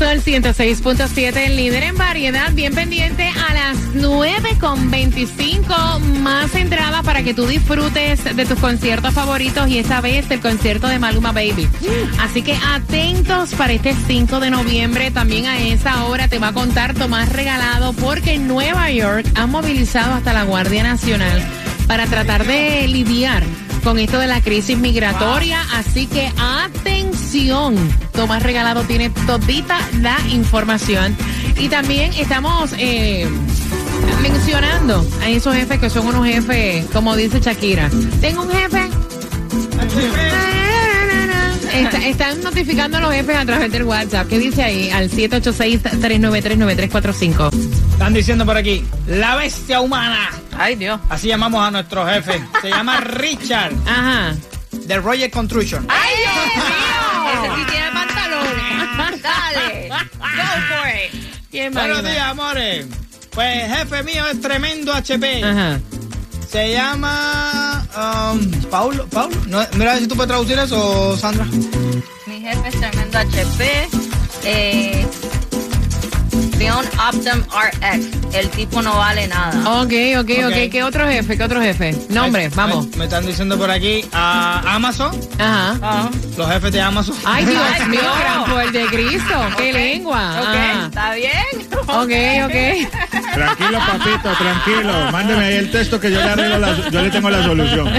Sol 0.00 0.22
106.7, 0.22 1.36
el 1.36 1.56
líder 1.56 1.82
en 1.82 1.94
variedad, 1.94 2.50
bien 2.54 2.74
pendiente 2.74 3.28
a 3.28 3.52
las 3.52 3.76
9.25. 3.92 6.00
Más 6.22 6.54
entradas 6.54 7.04
para 7.04 7.22
que 7.22 7.34
tú 7.34 7.46
disfrutes 7.46 8.24
de 8.34 8.46
tus 8.46 8.58
conciertos 8.58 9.12
favoritos 9.12 9.68
y 9.68 9.76
esta 9.76 10.00
vez 10.00 10.30
el 10.30 10.40
concierto 10.40 10.88
de 10.88 10.98
Maluma 10.98 11.32
Baby. 11.32 11.68
Así 12.18 12.40
que 12.40 12.56
atentos 12.72 13.52
para 13.52 13.74
este 13.74 13.94
5 14.06 14.40
de 14.40 14.48
noviembre. 14.48 15.10
También 15.10 15.44
a 15.44 15.58
esa 15.58 16.06
hora 16.06 16.28
te 16.28 16.38
va 16.38 16.48
a 16.48 16.54
contar 16.54 16.94
Tomás 16.94 17.30
Regalado 17.30 17.92
porque 17.92 18.32
en 18.32 18.48
Nueva 18.48 18.90
York 18.90 19.26
han 19.34 19.50
movilizado 19.50 20.14
hasta 20.14 20.32
la 20.32 20.44
Guardia 20.44 20.82
Nacional 20.82 21.46
para 21.86 22.06
tratar 22.06 22.46
de 22.46 22.88
lidiar 22.88 23.42
con 23.82 23.98
esto 23.98 24.18
de 24.18 24.26
la 24.26 24.40
crisis 24.40 24.78
migratoria. 24.78 25.60
Así 25.74 26.06
que 26.06 26.30
atención, 26.38 27.76
Tomás 28.12 28.42
Regalado 28.42 28.82
tiene 28.84 29.10
todita 29.26 29.78
la 30.00 30.16
información. 30.30 31.14
Y 31.58 31.68
también 31.68 32.12
estamos 32.14 32.70
eh, 32.78 33.28
mencionando 34.22 35.06
a 35.22 35.28
esos 35.28 35.54
jefes 35.54 35.78
que 35.80 35.90
son 35.90 36.06
unos 36.06 36.26
jefes, 36.26 36.86
como 36.92 37.16
dice 37.16 37.40
Shakira. 37.40 37.90
Tengo 38.20 38.42
un 38.42 38.50
jefe. 38.50 38.88
Está- 41.72 42.04
están 42.06 42.42
notificando 42.42 42.98
a 42.98 43.00
los 43.00 43.12
jefes 43.12 43.36
a 43.36 43.44
través 43.46 43.72
del 43.72 43.84
WhatsApp. 43.84 44.28
¿Qué 44.28 44.38
dice 44.38 44.62
ahí? 44.62 44.90
Al 44.90 45.10
786-393-9345. 45.10 47.50
Están 47.92 48.12
diciendo 48.12 48.44
por 48.44 48.56
aquí, 48.56 48.84
la 49.06 49.36
bestia 49.36 49.80
humana. 49.80 50.30
Ay, 50.62 50.76
Dios. 50.76 51.00
Así 51.08 51.26
llamamos 51.28 51.66
a 51.66 51.70
nuestro 51.70 52.06
jefe. 52.06 52.38
Se 52.60 52.68
llama 52.68 53.00
Richard, 53.00 53.72
Ajá. 53.86 54.36
de 54.72 54.98
Roger 54.98 55.30
Construction. 55.30 55.86
¡Ay, 55.88 56.10
Dios 56.18 56.64
Ese 57.34 57.54
sí 57.56 57.64
tiene 57.70 57.90
pantalones. 57.92 59.22
Dale. 59.22 59.88
Go 59.88 59.96
for 60.68 61.64
it. 61.64 61.72
Buenos 61.72 62.02
días, 62.02 62.22
amores. 62.28 62.86
Pues 63.30 63.62
el 63.64 63.74
jefe 63.74 64.02
mío 64.02 64.26
es 64.30 64.40
tremendo 64.42 64.92
HP. 64.92 65.42
Ajá. 65.42 65.80
Se 66.46 66.72
llama... 66.72 67.86
um, 68.34 68.50
Paulo. 68.70 69.06
Paulo. 69.06 69.34
No, 69.46 69.64
mira 69.76 69.96
si 69.96 70.06
tú 70.08 70.14
puedes 70.14 70.28
traducir 70.28 70.58
eso, 70.58 71.16
Sandra. 71.16 71.46
Mi 72.26 72.40
jefe 72.42 72.68
es 72.68 72.78
tremendo 72.78 73.18
HP. 73.18 73.88
Eh, 74.44 75.06
Leon 76.58 76.84
Optum 77.08 77.42
RX. 77.50 78.06
El 78.34 78.48
tipo 78.50 78.82
no 78.82 78.96
vale 78.96 79.26
nada. 79.28 79.80
Ok, 79.82 79.92
ok, 80.18 80.30
ok. 80.44 80.50
Ok. 80.50 80.70
¿Qué 80.70 80.82
otro 80.84 81.08
jefe? 81.08 81.36
¿Qué 81.36 81.42
otro 81.44 81.60
jefe? 81.60 81.94
Nombre, 82.10 82.48
Me- 82.50 82.54
vamos. 82.54 82.86
Me, 82.90 82.96
me 82.98 83.04
están 83.04 83.26
diciendo 83.26 83.56
por 83.58 83.70
aquí 83.70 84.04
a 84.12 84.74
Amazon. 84.74 85.10
Ajá. 85.38 85.78
Ah, 85.82 86.10
Los 86.36 86.48
jefes 86.50 86.72
de 86.72 86.80
Amazon. 86.82 87.16
Ay, 87.24 87.44
Dios 87.46 87.62
Ay, 87.78 87.88
mío, 87.88 88.00
no. 88.02 88.14
gran 88.20 88.44
poder 88.44 88.72
de 88.72 88.86
Cristo. 88.86 89.34
Qué 89.56 89.72
lengua. 89.72 90.40
ok, 90.40 90.46
Ajá. 90.48 90.86
está 90.86 91.14
bien. 91.14 91.46
Ok, 91.88 92.12
ok. 92.44 92.54
Tranquilo, 93.34 93.78
papito, 93.78 94.30
tranquilo. 94.38 94.92
Mándeme 95.12 95.44
ahí 95.44 95.54
el 95.56 95.70
texto 95.70 95.98
que 95.98 96.10
yo 96.10 96.18
le 96.22 96.28
arreglo 96.30 96.58
la, 96.58 96.76
yo 96.90 97.00
le 97.02 97.10
tengo 97.10 97.30
la 97.30 97.42
solución. 97.42 97.88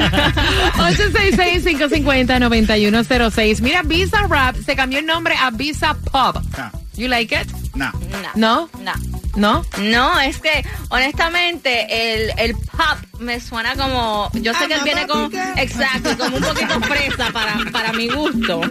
866-550-9106. 0.77 3.61
Mira, 3.61 3.81
Visa 3.83 4.19
Rap 4.29 4.55
se 4.65 4.75
cambió 4.75 4.99
el 4.99 5.05
nombre 5.05 5.35
a 5.39 5.49
Visa 5.51 5.95
Pop. 6.11 6.37
No, 6.57 6.71
You 6.95 7.07
like 7.07 7.33
it? 7.33 7.47
no. 7.75 7.91
¿No? 8.35 8.69
No. 8.79 8.93
¿No? 9.35 9.65
No, 9.79 10.19
es 10.19 10.39
que 10.39 10.65
honestamente 10.89 11.87
el, 11.89 12.33
el 12.37 12.55
pop 12.55 12.97
me 13.19 13.39
suena 13.39 13.75
como. 13.75 14.29
Yo 14.33 14.53
sé 14.53 14.67
que 14.67 14.73
él 14.73 14.81
viene 14.83 15.07
con. 15.07 15.33
Exacto, 15.57 16.17
como 16.17 16.37
un 16.37 16.43
poquito 16.43 16.81
fresa 16.81 17.31
para, 17.31 17.57
para 17.71 17.93
mi 17.93 18.09
gusto. 18.09 18.61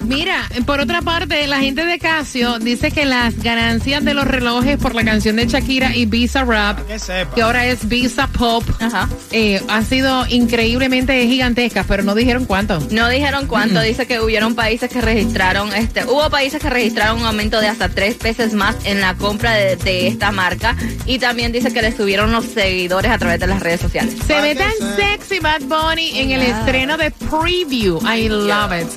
Mira, 0.00 0.48
por 0.66 0.80
otra 0.80 1.02
parte, 1.02 1.46
la 1.46 1.58
gente 1.60 1.84
de 1.84 1.98
Casio 1.98 2.58
dice 2.58 2.90
que 2.90 3.04
las 3.04 3.36
ganancias 3.42 4.04
de 4.04 4.14
los 4.14 4.24
relojes 4.26 4.76
por 4.78 4.94
la 4.94 5.04
canción 5.04 5.36
de 5.36 5.46
Shakira 5.46 5.94
y 5.94 6.06
Visa 6.06 6.44
Rap, 6.44 6.86
Que 6.86 6.98
sepa. 6.98 7.34
que 7.34 7.42
ahora 7.42 7.66
es 7.66 7.88
Visa 7.88 8.26
Pop, 8.28 8.64
Ajá. 8.80 9.08
eh, 9.32 9.60
han 9.68 9.84
sido 9.84 10.24
increíblemente 10.28 11.26
gigantescas, 11.26 11.84
pero 11.88 12.02
no 12.02 12.14
dijeron 12.14 12.44
cuánto. 12.44 12.78
No 12.90 13.08
dijeron 13.08 13.46
cuánto, 13.46 13.80
dice 13.80 14.06
que 14.06 14.20
hubieron 14.20 14.54
países 14.54 14.88
que 14.90 15.00
registraron, 15.00 15.72
este, 15.74 16.04
hubo 16.04 16.28
países 16.30 16.60
que 16.60 16.70
registraron 16.70 17.20
un 17.20 17.26
aumento 17.26 17.60
de 17.60 17.68
hasta 17.68 17.88
tres 17.88 18.18
veces 18.18 18.52
más 18.54 18.76
en 18.84 19.00
la 19.00 19.14
compra 19.14 19.52
de, 19.54 19.76
de 19.76 20.06
esta 20.08 20.30
marca 20.32 20.76
y 21.06 21.18
también 21.18 21.52
dice 21.52 21.72
que 21.72 21.82
le 21.82 21.94
subieron 21.96 22.32
los 22.32 22.44
seguidores 22.46 23.10
a 23.10 23.18
través 23.18 23.40
de 23.40 23.46
las 23.46 23.60
redes 23.60 23.80
sociales. 23.80 24.14
Se 24.26 24.40
ve 24.40 24.54
tan 24.54 24.70
se- 24.72 24.96
sexy 24.96 25.38
Bad 25.40 25.62
Bunny 25.62 26.18
en 26.20 26.30
el 26.32 26.42
estreno 26.42 26.96
de 26.96 27.10
Preview. 27.10 27.98
I 28.06 28.28
love 28.28 28.72
it. 28.72 28.88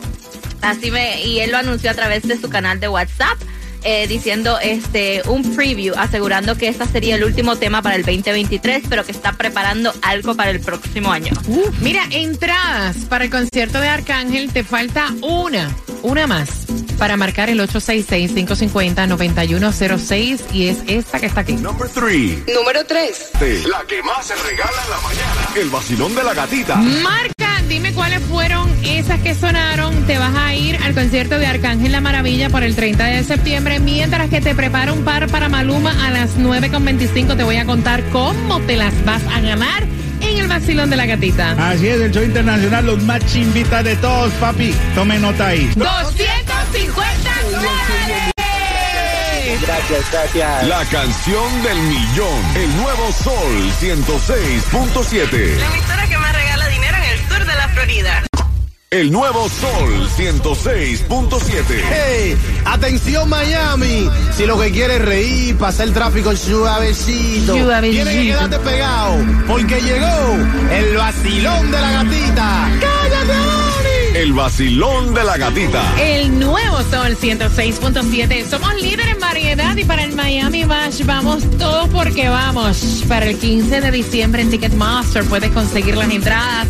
Así 0.61 0.91
me, 0.91 1.23
y 1.23 1.39
él 1.39 1.51
lo 1.51 1.57
anunció 1.57 1.91
a 1.91 1.94
través 1.94 2.23
de 2.27 2.39
su 2.39 2.49
canal 2.49 2.79
de 2.79 2.88
WhatsApp. 2.88 3.38
eh, 3.83 4.05
diciendo 4.07 4.59
este 4.61 5.23
un 5.27 5.55
preview 5.55 5.95
asegurando 5.97 6.55
que 6.55 6.67
este 6.67 6.85
sería 6.85 7.16
el 7.16 7.23
último 7.23 7.55
tema 7.55 7.81
para 7.81 7.95
el 7.95 8.03
2023 8.03 8.83
pero 8.88 9.03
que 9.03 9.11
está 9.11 9.31
preparando 9.33 9.91
algo 10.03 10.35
para 10.35 10.51
el 10.51 10.59
próximo 10.59 11.11
año 11.11 11.33
Mira, 11.81 12.03
entradas 12.11 12.97
para 13.09 13.23
el 13.23 13.31
concierto 13.31 13.79
de 13.81 13.88
Arcángel, 13.88 14.53
te 14.53 14.63
falta 14.63 15.07
una, 15.23 15.67
una 16.03 16.27
más 16.27 16.67
para 16.99 17.17
marcar 17.17 17.49
el 17.49 17.59
866-550-9106 17.61 20.39
y 20.53 20.67
es 20.67 20.78
esta 20.88 21.19
que 21.19 21.25
está 21.25 21.41
aquí. 21.41 21.53
Number 21.53 21.89
3. 21.89 22.43
Número 22.53 22.85
3. 22.85 23.31
La 23.67 23.81
que 23.88 24.03
más 24.03 24.28
se 24.28 24.35
regala 24.35 24.83
en 24.83 24.89
la 24.91 24.99
mañana. 25.01 25.47
El 25.55 25.69
vacilón 25.69 26.13
de 26.16 26.23
la 26.23 26.33
gatita. 26.35 26.75
Marca, 26.75 27.50
dime 27.67 27.94
cuáles 27.94 28.22
fueron 28.22 28.69
esas 28.83 29.19
que 29.22 29.33
sonaron. 29.35 30.05
Te 30.05 30.17
vas 30.17 30.33
a 30.35 30.53
ir 30.53 30.77
al 30.77 30.94
concierto 30.94 31.38
de 31.39 31.45
Arcángel 31.45 31.91
La 31.91 32.01
Maravilla 32.01 32.49
por 32.49 32.63
el 32.63 32.75
30 32.75 33.05
de 33.05 33.23
septiembre. 33.23 33.79
Mientras 33.79 34.29
que 34.29 34.41
te 34.41 34.55
preparo 34.55 34.94
un 34.94 35.03
par 35.03 35.27
para 35.29 35.49
Maluma 35.49 35.91
a 36.05 36.11
las 36.11 36.38
9.25, 36.38 37.35
te 37.38 37.44
voy 37.44 37.57
a 37.57 37.66
contar 37.66 38.03
cómo 38.11 38.59
te 38.61 38.75
las 38.75 38.94
vas 39.05 39.23
a 39.31 39.39
ganar 39.41 39.83
en 40.22 40.38
el 40.38 40.47
vacilón 40.47 40.89
de 40.89 40.95
la 40.95 41.05
gatita. 41.05 41.51
Así 41.72 41.88
es, 41.88 41.99
el 41.99 42.11
show 42.11 42.23
internacional, 42.23 42.85
los 42.85 43.03
más 43.03 43.25
chimbitas 43.25 43.83
de 43.83 43.95
todos, 43.97 44.31
papi. 44.33 44.73
Tome 44.95 45.19
nota 45.19 45.47
ahí. 45.47 45.72
250 45.75 47.31
dólares. 47.51 48.31
La 50.67 50.85
canción 50.85 51.63
del 51.63 51.78
millón. 51.81 52.55
El 52.55 52.78
nuevo 52.78 53.11
Sol 53.11 53.72
106.7. 53.79 55.57
El 58.90 59.09
nuevo 59.12 59.47
Sol 59.50 60.09
106.7. 60.18 61.63
Hey, 61.90 62.38
atención 62.66 63.29
Miami. 63.29 64.09
Si 64.35 64.46
lo 64.46 64.59
que 64.59 64.69
quieres 64.72 65.00
es 65.00 65.06
reír, 65.06 65.57
pasar 65.57 65.88
el 65.88 65.94
tráfico 65.94 66.35
suavecito, 66.35 67.57
Suavecito. 67.57 68.03
tienes 68.03 68.13
que 68.16 68.24
quedarte 68.24 68.59
pegado, 68.59 69.16
porque 69.47 69.81
llegó 69.81 70.38
el 70.74 70.97
vacilón 70.97 71.72
de 71.72 71.81
la 71.81 71.91
gatita. 71.91 72.69
¡Cállate, 72.81 73.31
Oni! 73.31 74.18
El 74.18 74.34
vacilón 74.34 75.13
de 75.13 75.23
la 75.23 75.38
gatita. 75.38 75.81
El 76.02 76.38
nuevo 76.40 76.78
Sol 76.84 77.18
106.7. 77.18 78.50
Somos 78.50 78.75
líder 78.75 79.08
en 79.08 79.19
variedad 79.19 79.75
y 79.78 79.85
para 79.85 80.03
el 80.03 80.14
Miami 80.16 80.66
Bash 80.66 81.05
vamos 81.05 81.43
todos 81.58 81.88
porque 81.90 82.28
vamos. 82.28 83.03
Para 83.08 83.26
el 83.28 83.38
15 83.38 83.79
de 83.79 83.91
diciembre 83.91 84.41
en 84.41 84.49
Ticketmaster 84.49 85.23
puedes 85.23 85.52
conseguir 85.52 85.96
las 85.96 86.09
entradas. 86.09 86.67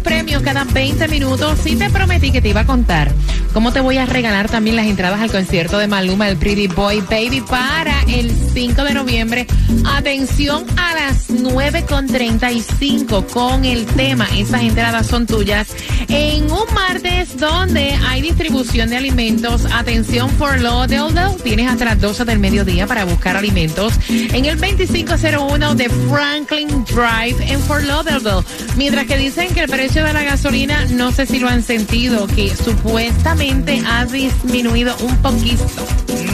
Premios 0.00 0.42
cada 0.42 0.64
20 0.64 1.08
minutos. 1.08 1.66
Y 1.66 1.76
te 1.76 1.90
prometí 1.90 2.30
que 2.30 2.40
te 2.40 2.48
iba 2.48 2.60
a 2.60 2.66
contar 2.66 3.12
cómo 3.52 3.72
te 3.72 3.80
voy 3.80 3.98
a 3.98 4.06
regalar 4.06 4.48
también 4.48 4.76
las 4.76 4.86
entradas 4.86 5.20
al 5.20 5.30
concierto 5.30 5.78
de 5.78 5.88
Maluma, 5.88 6.28
el 6.28 6.36
Pretty 6.36 6.68
Boy 6.68 7.00
Baby, 7.00 7.42
para 7.48 8.02
el 8.08 8.30
5 8.30 8.84
de 8.84 8.94
noviembre. 8.94 9.46
Atención 9.84 10.64
a 10.76 10.94
las 10.94 11.30
9.35 11.30 13.26
con 13.26 13.64
el 13.64 13.86
tema. 13.86 14.28
Esas 14.36 14.62
entradas 14.62 15.06
son 15.06 15.26
tuyas. 15.26 15.68
En 16.08 16.50
un 16.50 16.72
martes 16.74 17.36
donde 17.36 17.94
hay 18.06 18.22
distribución 18.22 18.90
de 18.90 18.96
alimentos, 18.96 19.66
atención 19.72 20.30
for 20.30 20.60
Lauderdale, 20.60 21.34
tienes 21.42 21.70
hasta 21.70 21.84
las 21.84 22.00
12 22.00 22.24
del 22.24 22.38
mediodía 22.38 22.86
para 22.86 23.04
buscar 23.04 23.36
alimentos 23.36 23.94
en 24.08 24.44
el 24.44 24.58
2501 24.58 25.74
de 25.74 25.88
Franklin 25.88 26.84
Drive 26.84 27.36
en 27.52 27.60
Fort 27.60 27.84
Lauderdale. 27.84 28.44
Mientras 28.76 29.06
que 29.06 29.16
dicen 29.16 29.52
que 29.54 29.60
el 29.60 29.68
precio 29.68 29.97
de 30.04 30.12
la 30.12 30.22
gasolina, 30.22 30.84
no 30.90 31.12
sé 31.12 31.26
si 31.26 31.38
lo 31.38 31.48
han 31.48 31.62
sentido, 31.62 32.26
que 32.26 32.54
supuestamente 32.56 33.82
ha 33.86 34.04
disminuido 34.06 34.96
un 35.00 35.16
poquito. 35.18 35.64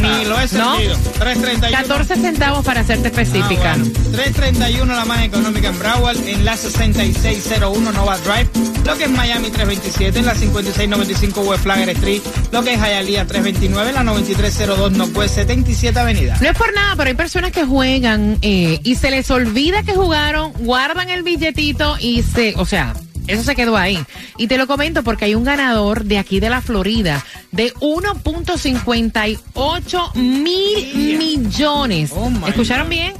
Ni 0.01 0.25
lo 0.27 0.39
he 0.39 0.43
¿No? 0.53 0.77
sentido. 0.77 0.97
331. 1.19 1.71
14 1.71 2.17
centavos 2.17 2.65
para 2.65 2.81
Ah, 2.81 2.93
específica. 2.93 3.77
bueno. 3.77 3.85
331 4.13 4.95
la 4.95 5.05
más 5.05 5.23
económica 5.25 5.69
en 5.69 5.79
Broward, 5.79 6.17
en 6.29 6.45
la 6.45 6.57
6601 6.57 7.93
Nova 7.93 8.19
Drive, 8.19 8.49
lo 8.85 8.97
que 8.99 9.05
es 9.05 9.11
Miami 9.11 9.51
327, 9.51 10.19
en 10.19 10.27
la 10.27 10.35
5695 10.35 11.41
West 11.43 11.63
Flagler 11.63 11.89
Street, 11.91 12.21
lo 12.53 12.63
que 12.63 12.75
es 12.75 12.79
Hialeah 12.81 13.27
329, 13.27 13.89
en 13.91 13.95
la 13.95 14.05
9302 14.05 14.93
Northwest 14.93 15.35
77 15.37 15.99
Avenida. 15.99 16.37
No 16.41 16.49
es 16.51 16.57
por 16.57 16.73
nada, 16.75 16.95
pero 16.97 17.09
hay 17.09 17.15
personas 17.17 17.53
que 17.53 17.65
juegan 17.65 18.39
eh, 18.43 18.81
y 18.83 18.95
se 18.97 19.11
les 19.11 19.31
olvida 19.31 19.83
que 19.83 19.95
jugaron, 19.95 20.53
guardan 20.59 21.09
el 21.11 21.23
billetito 21.23 21.97
y 21.99 22.23
se, 22.23 22.55
o 22.57 22.67
sea, 22.67 22.95
eso 23.26 23.43
se 23.43 23.55
quedó 23.55 23.76
ahí. 23.76 23.99
Y 24.37 24.47
te 24.47 24.59
lo 24.59 24.67
comento 24.67 25.03
porque 25.03 25.26
hay 25.26 25.35
un 25.35 25.44
ganador 25.44 26.05
de 26.05 26.19
aquí 26.19 26.41
de 26.41 26.50
la 26.50 26.61
Florida 26.61 27.25
de 27.53 27.73
1.58 27.75 30.15
mil 30.15 31.19
millones. 31.19 32.12
Oh, 32.15 32.31
¿Escucharon 32.47 32.87
God. 32.87 32.91
bien? 32.91 33.15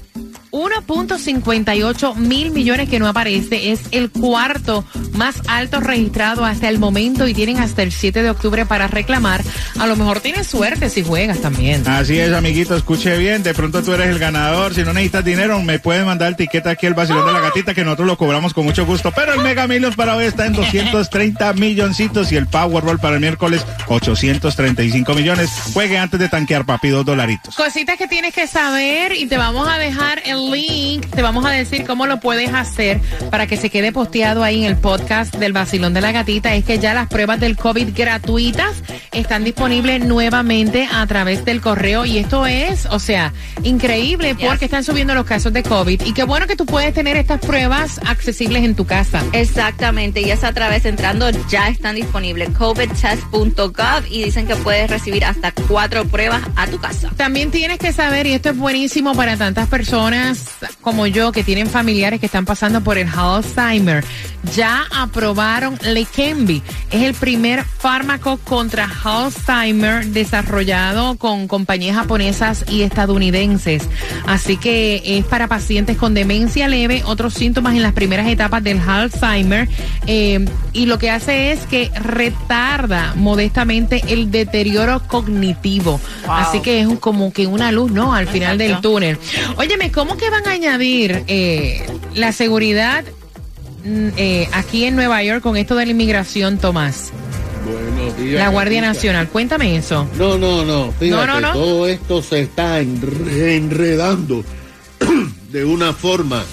1.58 0.55 2.15
mil 2.15 2.53
millones 2.53 2.89
que 2.89 3.01
no 3.01 3.09
aparece. 3.09 3.73
Es 3.73 3.81
el 3.91 4.11
cuarto 4.11 4.85
más 5.13 5.43
alto 5.49 5.81
registrado 5.81 6.45
hasta 6.45 6.69
el 6.69 6.79
momento 6.79 7.27
y 7.27 7.35
tienen 7.35 7.59
hasta 7.59 7.83
el 7.83 7.91
7 7.91 8.23
de 8.23 8.31
octubre 8.31 8.65
para 8.65 8.87
reclamar. 8.87 9.43
A 9.81 9.87
lo 9.87 9.97
mejor 9.97 10.21
tienes 10.21 10.47
suerte 10.47 10.91
si 10.91 11.03
juegas 11.03 11.41
también. 11.41 11.87
Así 11.89 12.19
es, 12.21 12.33
amiguito, 12.33 12.77
escuche 12.77 13.19
bien. 13.19 13.43
De 13.43 13.53
pronto 13.53 13.83
tú 13.83 13.93
eres 13.93 14.09
el 14.09 14.21
ganador. 14.21 14.75
Si 14.75 14.83
no 14.83 14.93
necesitas 14.93 15.25
dinero, 15.25 15.61
me 15.61 15.81
pueden 15.81 16.07
mandar 16.07 16.29
el 16.29 16.37
tiquete 16.37 16.69
aquí 16.69 16.87
al 16.87 16.95
vacilón 16.95 17.27
de 17.27 17.33
la 17.33 17.41
gatita, 17.41 17.75
que 17.75 17.85
nosotros 17.85 18.07
lo 18.07 18.17
cobramos 18.17 18.55
con 18.55 18.65
mucho 18.65 18.87
gusto. 18.87 19.11
Pero 19.11 19.35
el 19.35 19.41
Mega 19.41 19.67
Millions 19.67 19.97
para 19.97 20.15
hoy 20.15 20.27
está 20.27 20.47
en 20.47 20.53
230 20.53 21.53
milloncitos 21.55 22.31
y 22.31 22.37
el 22.37 22.47
Powerball 22.47 23.01
para 23.01 23.15
el 23.17 23.21
miércoles 23.21 23.67
835 23.89 25.15
millones. 25.15 25.51
Juegue 25.73 25.99
antes 25.99 26.21
de 26.21 26.29
tanquear, 26.29 26.65
papi, 26.65 26.91
dos 26.91 27.05
dolaritos. 27.05 27.57
Cositas 27.57 27.99
que 27.99 28.07
tienes 28.07 28.33
que 28.33 28.47
saber 28.47 29.17
y 29.17 29.27
te 29.27 29.37
vamos 29.37 29.69
a 29.69 29.79
dejar 29.79 30.23
el 30.25 30.44
link, 30.51 31.07
te 31.07 31.23
vamos 31.23 31.45
a 31.45 31.51
decir 31.51 31.85
cómo 31.87 32.07
lo 32.07 32.21
puedes 32.21 32.53
hacer 32.53 33.01
para 33.31 33.47
que 33.47 33.57
se 33.57 33.71
quede 33.71 33.93
posteado 33.93 34.43
ahí 34.43 34.65
en 34.65 34.71
el 34.71 34.77
podcast 34.77 35.35
del 35.37 35.53
vacilón 35.53 35.95
de 35.95 36.01
la 36.01 36.13
gatita. 36.13 36.55
Es 36.55 36.65
que 36.65 36.79
ya 36.79 36.95
las 36.95 37.09
pruebas 37.09 37.41
del 37.41 37.57
COVID 37.57 37.91
gratuitas 37.95 38.83
están 39.13 39.45
disponibles 39.45 40.05
nuevamente 40.05 40.89
a 40.93 41.07
través 41.07 41.45
del 41.45 41.61
correo 41.61 42.05
y 42.05 42.19
esto 42.19 42.47
es, 42.47 42.87
o 42.87 42.99
sea, 42.99 43.33
increíble 43.63 44.35
porque 44.35 44.67
están 44.67 44.85
subiendo 44.85 45.15
los 45.15 45.27
casos 45.27 45.53
de 45.53 45.63
COVID 45.63 46.03
y 46.05 46.13
qué 46.13 46.25
bueno 46.25 46.47
que 46.47 46.57
tú 46.57 46.67
puedes 46.67 46.93
tener 46.95 47.17
estas 47.17 47.41
pruebas 47.41 48.01
accesibles 48.07 48.65
en 48.65 48.75
tu 48.75 48.85
casa. 48.85 49.23
Exactamente, 49.33 50.21
y 50.21 50.31
es 50.31 50.45
a 50.45 50.53
través 50.53 50.85
entrando, 50.85 51.31
ya 51.49 51.69
están 51.69 51.97
disponibles 51.97 52.51
covidtest.gov 52.51 54.07
y 54.11 54.25
dicen 54.25 54.47
que 54.47 54.57
puedes 54.57 54.91
recibir 54.91 55.25
hasta 55.25 55.53
cuatro 55.69 56.05
pruebas 56.07 56.43
a 56.57 56.67
tu 56.67 56.79
casa. 56.79 57.11
También 57.17 57.51
tienes 57.51 57.79
que 57.79 57.93
saber, 57.93 58.27
y 58.27 58.33
esto 58.33 58.51
es 58.51 58.57
buenísimo 58.57 59.15
para 59.15 59.37
tantas 59.37 59.69
personas 59.69 60.34
como 60.81 61.07
yo 61.07 61.33
que 61.33 61.43
tienen 61.45 61.69
familiares 61.69 62.21
que 62.21 62.27
están 62.27 62.45
pasando 62.45 62.81
por 62.83 62.99
el 62.99 63.09
Alzheimer, 63.09 64.05
ya 64.55 64.85
aprobaron 64.95 65.79
Leqembi. 65.83 66.63
Es 66.91 67.03
el 67.03 67.15
primer 67.15 67.65
fármaco 67.65 68.37
contra 68.39 68.89
Alzheimer 69.05 70.07
desarrollado 70.07 71.17
con 71.17 71.49
compañías 71.49 71.97
japonesas 71.97 72.65
y 72.69 72.83
estadounidenses. 72.83 73.89
Así 74.27 74.57
que 74.57 75.03
es 75.19 75.25
para 75.25 75.49
pacientes 75.49 75.97
con 75.97 76.15
demencia 76.15 76.69
leve, 76.69 77.03
otros 77.07 77.35
síntomas 77.35 77.75
en 77.75 77.83
las 77.83 77.93
primeras 77.93 78.27
etapas 78.29 78.63
del 78.63 78.81
Alzheimer. 78.81 79.69
eh, 80.07 80.45
y 80.75 80.87
lo 80.87 80.99
que 80.99 81.11
hace 81.11 81.53
es 81.53 81.61
que 81.67 81.91
retarda 81.95 83.13
modestamente 83.17 84.03
el 84.09 84.31
deterioro 84.31 85.01
cognitivo. 85.07 86.01
Así 86.29 86.61
que 86.61 86.81
es 86.81 86.87
un- 86.87 86.97
como 86.97 87.33
que 87.33 87.47
una 87.47 87.71
luz, 87.73 87.91
¿no? 87.91 88.15
Al 88.15 88.27
final 88.27 88.59
del 88.59 88.81
túnel. 88.81 89.19
Óyeme, 89.57 89.91
¿cómo 89.93 90.14
que 90.19 90.31
van 90.31 90.47
a 90.47 90.53
añadir 90.53 91.25
eh, 91.27 91.85
la 92.15 92.33
seguridad 92.33 93.05
mm, 93.85 94.09
eh, 94.17 94.49
aquí 94.53 94.85
en 94.85 94.97
Nueva 94.97 95.23
York 95.23 95.43
con 95.43 95.57
esto 95.57 95.75
de 95.77 95.87
la 95.87 95.93
inmigración, 95.93 96.59
Tomás? 96.59 97.11
Buenos 97.65 98.17
días. 98.19 98.41
La 98.41 98.49
Guardia. 98.49 98.81
Nacional. 98.83 99.29
Cuéntame 99.29 99.77
eso. 99.77 100.07
No, 100.19 100.37
no, 100.39 100.65
no. 100.65 100.93
Fíjate, 100.99 101.27
No, 101.27 101.27
no, 101.27 101.41
no. 101.41 101.53
todo 101.53 101.87
esto 101.89 102.23
se 102.23 102.41
está 102.41 102.81
enre- 102.83 103.57
enredando 103.57 104.45
de 105.51 105.65
una 105.65 105.93
forma 105.93 106.45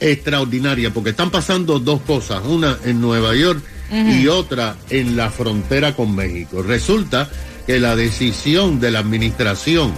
extraordinaria, 0.00 0.90
porque 0.92 1.10
están 1.10 1.30
pasando 1.30 1.78
dos 1.80 2.00
cosas, 2.02 2.42
una 2.46 2.78
en 2.84 3.00
Nueva 3.00 3.34
York 3.34 3.62
y 3.90 4.26
otra 4.28 4.76
en 4.90 5.16
la 5.16 5.30
frontera 5.30 5.96
con 5.96 6.14
México. 6.14 6.62
Resulta 6.62 7.28
que 7.66 7.80
la 7.80 7.96
decisión 7.96 8.78
de 8.80 8.90
la 8.90 8.98
administración 9.00 9.92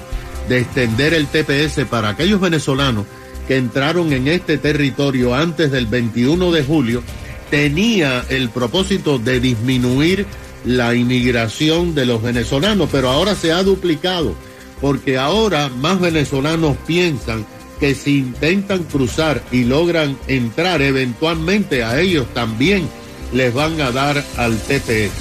de 0.50 0.58
extender 0.58 1.14
el 1.14 1.28
TPS 1.28 1.84
para 1.88 2.08
aquellos 2.08 2.40
venezolanos 2.40 3.06
que 3.46 3.56
entraron 3.56 4.12
en 4.12 4.26
este 4.26 4.58
territorio 4.58 5.32
antes 5.32 5.70
del 5.70 5.86
21 5.86 6.50
de 6.50 6.64
julio 6.64 7.04
tenía 7.50 8.24
el 8.28 8.50
propósito 8.50 9.20
de 9.20 9.38
disminuir 9.38 10.26
la 10.64 10.96
inmigración 10.96 11.94
de 11.94 12.04
los 12.04 12.20
venezolanos, 12.20 12.88
pero 12.90 13.10
ahora 13.10 13.36
se 13.36 13.52
ha 13.52 13.62
duplicado, 13.62 14.34
porque 14.80 15.18
ahora 15.18 15.68
más 15.68 16.00
venezolanos 16.00 16.76
piensan 16.84 17.46
que 17.78 17.94
si 17.94 18.18
intentan 18.18 18.82
cruzar 18.82 19.40
y 19.52 19.62
logran 19.62 20.18
entrar, 20.26 20.82
eventualmente 20.82 21.84
a 21.84 22.00
ellos 22.00 22.26
también 22.34 22.88
les 23.32 23.54
van 23.54 23.80
a 23.80 23.92
dar 23.92 24.24
al 24.36 24.58
TPS. 24.58 25.12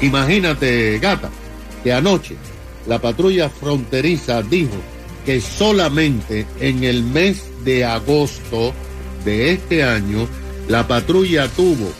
Imagínate, 0.00 1.00
gata, 1.00 1.28
que 1.82 1.92
anoche 1.92 2.36
la 2.86 3.00
patrulla 3.00 3.48
fronteriza 3.48 4.42
dijo 4.42 4.76
que 5.24 5.40
solamente 5.40 6.46
en 6.60 6.84
el 6.84 7.02
mes 7.02 7.42
de 7.64 7.84
agosto 7.84 8.72
de 9.24 9.52
este 9.52 9.82
año 9.82 10.28
la 10.68 10.86
patrulla 10.86 11.48
tuvo 11.48 11.90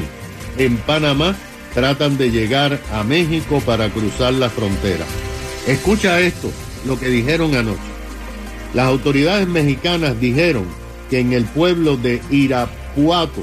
en 0.59 0.77
Panamá 0.77 1.35
tratan 1.73 2.19
de 2.19 2.29
llegar 2.29 2.79
a 2.93 3.03
México 3.03 3.63
para 3.65 3.89
cruzar 3.89 4.33
la 4.33 4.51
frontera. 4.51 5.05
Escucha 5.65 6.19
esto, 6.19 6.51
lo 6.85 6.99
que 6.99 7.09
dijeron 7.09 7.55
anoche. 7.55 7.81
Las 8.75 8.85
autoridades 8.85 9.47
mexicanas 9.47 10.21
dijeron 10.21 10.65
que 11.09 11.17
en 11.17 11.33
el 11.33 11.45
pueblo 11.45 11.97
de 11.97 12.21
Irapuato 12.29 13.41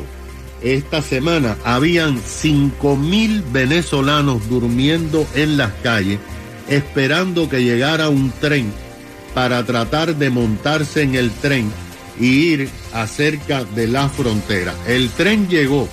esta 0.62 1.02
semana 1.02 1.56
habían 1.64 2.20
5 2.24 2.94
mil 2.94 3.42
venezolanos 3.50 4.48
durmiendo 4.48 5.26
en 5.34 5.56
las 5.56 5.72
calles 5.82 6.20
esperando 6.68 7.48
que 7.48 7.62
llegara 7.62 8.08
un 8.08 8.30
tren 8.30 8.72
para 9.34 9.64
tratar 9.64 10.16
de 10.16 10.30
montarse 10.30 11.02
en 11.02 11.14
el 11.14 11.30
tren 11.30 11.70
y 12.20 12.26
ir 12.26 12.68
acerca 12.92 13.64
de 13.64 13.86
la 13.86 14.08
frontera. 14.08 14.74
El 14.86 15.10
tren 15.10 15.48
llegó 15.48 15.88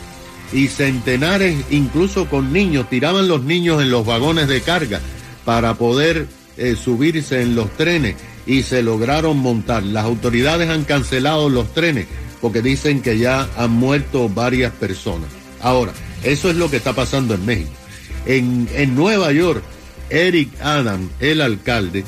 y 0.51 0.67
centenares, 0.67 1.55
incluso 1.69 2.27
con 2.29 2.53
niños, 2.53 2.89
tiraban 2.89 3.27
los 3.27 3.43
niños 3.43 3.81
en 3.81 3.91
los 3.91 4.05
vagones 4.05 4.47
de 4.47 4.61
carga 4.61 5.01
para 5.43 5.75
poder 5.75 6.27
eh, 6.57 6.75
subirse 6.75 7.41
en 7.41 7.55
los 7.55 7.69
trenes 7.71 8.15
y 8.45 8.63
se 8.63 8.81
lograron 8.81 9.37
montar. 9.37 9.83
Las 9.83 10.05
autoridades 10.05 10.69
han 10.69 10.83
cancelado 10.83 11.49
los 11.49 11.73
trenes 11.73 12.07
porque 12.41 12.61
dicen 12.61 13.01
que 13.01 13.17
ya 13.17 13.47
han 13.57 13.71
muerto 13.71 14.29
varias 14.29 14.71
personas. 14.73 15.29
Ahora, 15.61 15.93
eso 16.23 16.49
es 16.49 16.55
lo 16.55 16.69
que 16.69 16.77
está 16.77 16.93
pasando 16.93 17.33
en 17.33 17.45
México. 17.45 17.71
En, 18.25 18.67
en 18.73 18.95
Nueva 18.95 19.31
York, 19.31 19.63
Eric 20.09 20.49
Adam, 20.61 21.09
el 21.19 21.41
alcalde, 21.41 22.03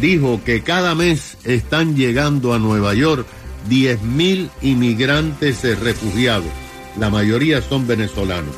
dijo 0.00 0.40
que 0.44 0.62
cada 0.62 0.94
mes 0.94 1.36
están 1.44 1.96
llegando 1.96 2.54
a 2.54 2.58
Nueva 2.58 2.94
York 2.94 3.26
10 3.68 4.02
mil 4.02 4.50
inmigrantes 4.60 5.62
refugiados. 5.80 6.50
La 6.98 7.10
mayoría 7.10 7.62
son 7.62 7.86
venezolanos. 7.86 8.54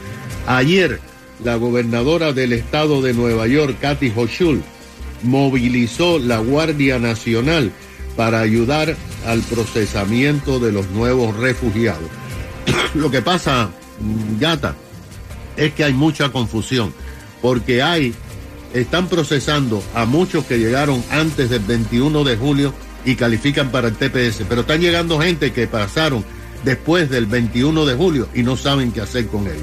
Ayer, 0.46 1.00
la 1.42 1.56
gobernadora 1.56 2.32
del 2.32 2.52
estado 2.52 3.02
de 3.02 3.14
Nueva 3.14 3.46
York, 3.46 3.76
Kathy 3.80 4.12
Hochul, 4.14 4.62
movilizó 5.22 6.18
la 6.18 6.38
Guardia 6.38 6.98
Nacional 6.98 7.72
para 8.16 8.40
ayudar 8.40 8.96
al 9.26 9.40
procesamiento 9.42 10.60
de 10.60 10.72
los 10.72 10.88
nuevos 10.90 11.36
refugiados. 11.36 12.08
Lo 12.94 13.10
que 13.10 13.22
pasa, 13.22 13.70
mm, 14.00 14.40
gata, 14.40 14.76
es 15.56 15.72
que 15.72 15.84
hay 15.84 15.92
mucha 15.92 16.30
confusión, 16.30 16.92
porque 17.40 17.82
hay 17.82 18.14
están 18.74 19.08
procesando 19.08 19.82
a 19.94 20.04
muchos 20.04 20.44
que 20.44 20.58
llegaron 20.58 21.02
antes 21.10 21.48
del 21.48 21.60
21 21.60 22.24
de 22.24 22.36
julio 22.36 22.74
y 23.04 23.14
califican 23.14 23.70
para 23.70 23.88
el 23.88 23.94
TPS, 23.94 24.44
pero 24.48 24.62
están 24.62 24.80
llegando 24.80 25.20
gente 25.20 25.52
que 25.52 25.66
pasaron 25.66 26.24
después 26.64 27.08
del 27.08 27.26
21 27.26 27.86
de 27.86 27.94
julio 27.94 28.28
y 28.34 28.42
no 28.42 28.56
saben 28.56 28.92
qué 28.92 29.00
hacer 29.00 29.28
con 29.28 29.46
ellos. 29.46 29.62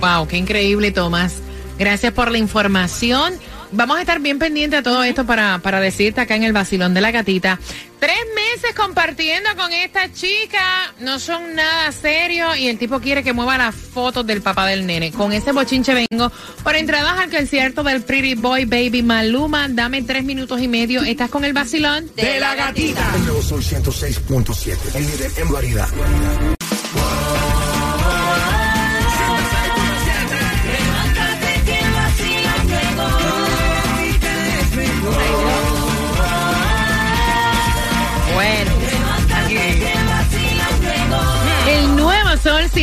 Wow, 0.00 0.26
qué 0.26 0.36
increíble, 0.36 0.90
Tomás. 0.90 1.36
Gracias 1.78 2.12
por 2.12 2.30
la 2.30 2.38
información. 2.38 3.34
Vamos 3.74 3.98
a 3.98 4.00
estar 4.02 4.20
bien 4.20 4.38
pendientes 4.38 4.78
a 4.78 4.82
todo 4.84 5.02
esto 5.02 5.26
para, 5.26 5.58
para 5.58 5.80
decirte 5.80 6.20
acá 6.20 6.36
en 6.36 6.44
el 6.44 6.52
vacilón 6.52 6.94
de 6.94 7.00
la 7.00 7.10
gatita. 7.10 7.58
Tres 7.98 8.18
meses 8.34 8.72
compartiendo 8.76 9.48
con 9.56 9.72
esta 9.72 10.12
chica, 10.12 10.94
no 11.00 11.18
son 11.18 11.56
nada 11.56 11.90
serios 11.90 12.56
y 12.56 12.68
el 12.68 12.78
tipo 12.78 13.00
quiere 13.00 13.24
que 13.24 13.32
mueva 13.32 13.58
las 13.58 13.74
fotos 13.74 14.24
del 14.26 14.42
papá 14.42 14.66
del 14.66 14.86
nene. 14.86 15.10
Con 15.10 15.32
ese 15.32 15.50
bochinche 15.52 15.92
vengo 16.08 16.30
por 16.62 16.76
entradas 16.76 17.18
al 17.18 17.30
concierto 17.30 17.82
del 17.82 18.02
Pretty 18.02 18.34
Boy 18.34 18.64
Baby 18.64 19.02
Maluma. 19.02 19.66
Dame 19.68 20.02
tres 20.02 20.22
minutos 20.22 20.60
y 20.60 20.68
medio. 20.68 21.02
¿Estás 21.02 21.30
con 21.30 21.44
el 21.44 21.52
vacilón? 21.52 22.10
De 22.14 22.38
la 22.38 22.54
gatita. 22.54 23.02
El 23.16 23.24
nuevo 23.24 23.42
Sol 23.42 23.62
106.7, 23.62 24.94
el 24.94 25.06
líder 25.06 25.30
en 25.38 25.50
variedad. 25.50 25.88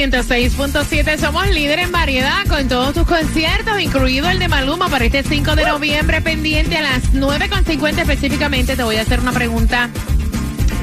106.7. 0.01 1.19
Somos 1.19 1.47
líder 1.51 1.77
en 1.77 1.91
variedad 1.91 2.43
con 2.47 2.67
todos 2.67 2.95
tus 2.95 3.05
conciertos, 3.05 3.79
incluido 3.79 4.27
el 4.31 4.39
de 4.39 4.47
Maluma 4.47 4.89
para 4.89 5.05
este 5.05 5.21
5 5.21 5.55
de 5.55 5.63
noviembre, 5.63 6.21
pendiente 6.21 6.75
a 6.75 6.81
las 6.81 7.13
9.50 7.13 7.99
específicamente. 7.99 8.75
Te 8.75 8.81
voy 8.81 8.95
a 8.95 9.03
hacer 9.03 9.19
una 9.19 9.31
pregunta 9.31 9.91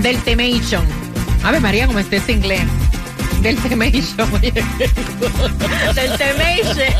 del 0.02 0.22
Temation. 0.22 0.84
A 1.42 1.50
ver, 1.50 1.60
María, 1.60 1.88
como 1.88 1.98
estés 1.98 2.28
en 2.28 2.36
inglés. 2.36 2.62
Del 3.42 3.56
Temation. 3.56 4.30
Del 4.40 6.16
Temation. 6.16 6.94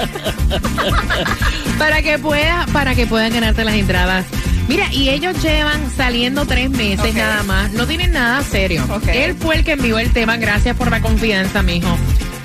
para 1.79 2.03
que 2.03 2.19
pueda, 2.19 2.67
para 2.73 2.97
que 2.97 3.07
puedan 3.07 3.33
ganarte 3.33 3.63
las 3.63 3.75
entradas. 3.77 4.27
Mira, 4.69 4.93
y 4.93 5.09
ellos 5.09 5.43
llevan 5.43 5.91
saliendo 5.97 6.45
tres 6.45 6.71
meses 6.71 7.15
nada 7.15 7.43
más. 7.43 7.73
No 7.73 7.87
tienen 7.87 8.13
nada 8.13 8.43
serio. 8.43 8.85
Él 9.13 9.35
fue 9.35 9.57
el 9.57 9.65
que 9.65 9.73
envió 9.73 9.99
el 9.99 10.13
tema. 10.13 10.37
Gracias 10.37 10.77
por 10.77 10.91
la 10.91 11.01
confianza, 11.01 11.63
mijo. 11.63 11.97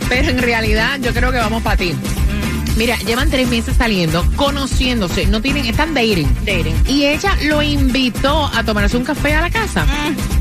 Pero 0.07 0.29
en 0.29 0.37
realidad 0.37 0.99
yo 1.01 1.13
creo 1.13 1.31
que 1.31 1.37
vamos 1.37 1.61
para 1.61 1.77
ti. 1.77 1.93
Mira, 2.77 2.97
llevan 2.99 3.29
tres 3.29 3.47
meses 3.49 3.75
saliendo, 3.77 4.25
conociéndose, 4.35 5.27
no 5.27 5.41
tienen, 5.41 5.65
están 5.65 5.93
dating. 5.93 6.27
Dating. 6.43 6.75
Y 6.87 7.05
ella 7.05 7.37
lo 7.43 7.61
invitó 7.61 8.47
a 8.47 8.63
tomarse 8.63 8.97
un 8.97 9.03
café 9.03 9.33
a 9.33 9.41
la 9.41 9.51
casa. 9.51 9.85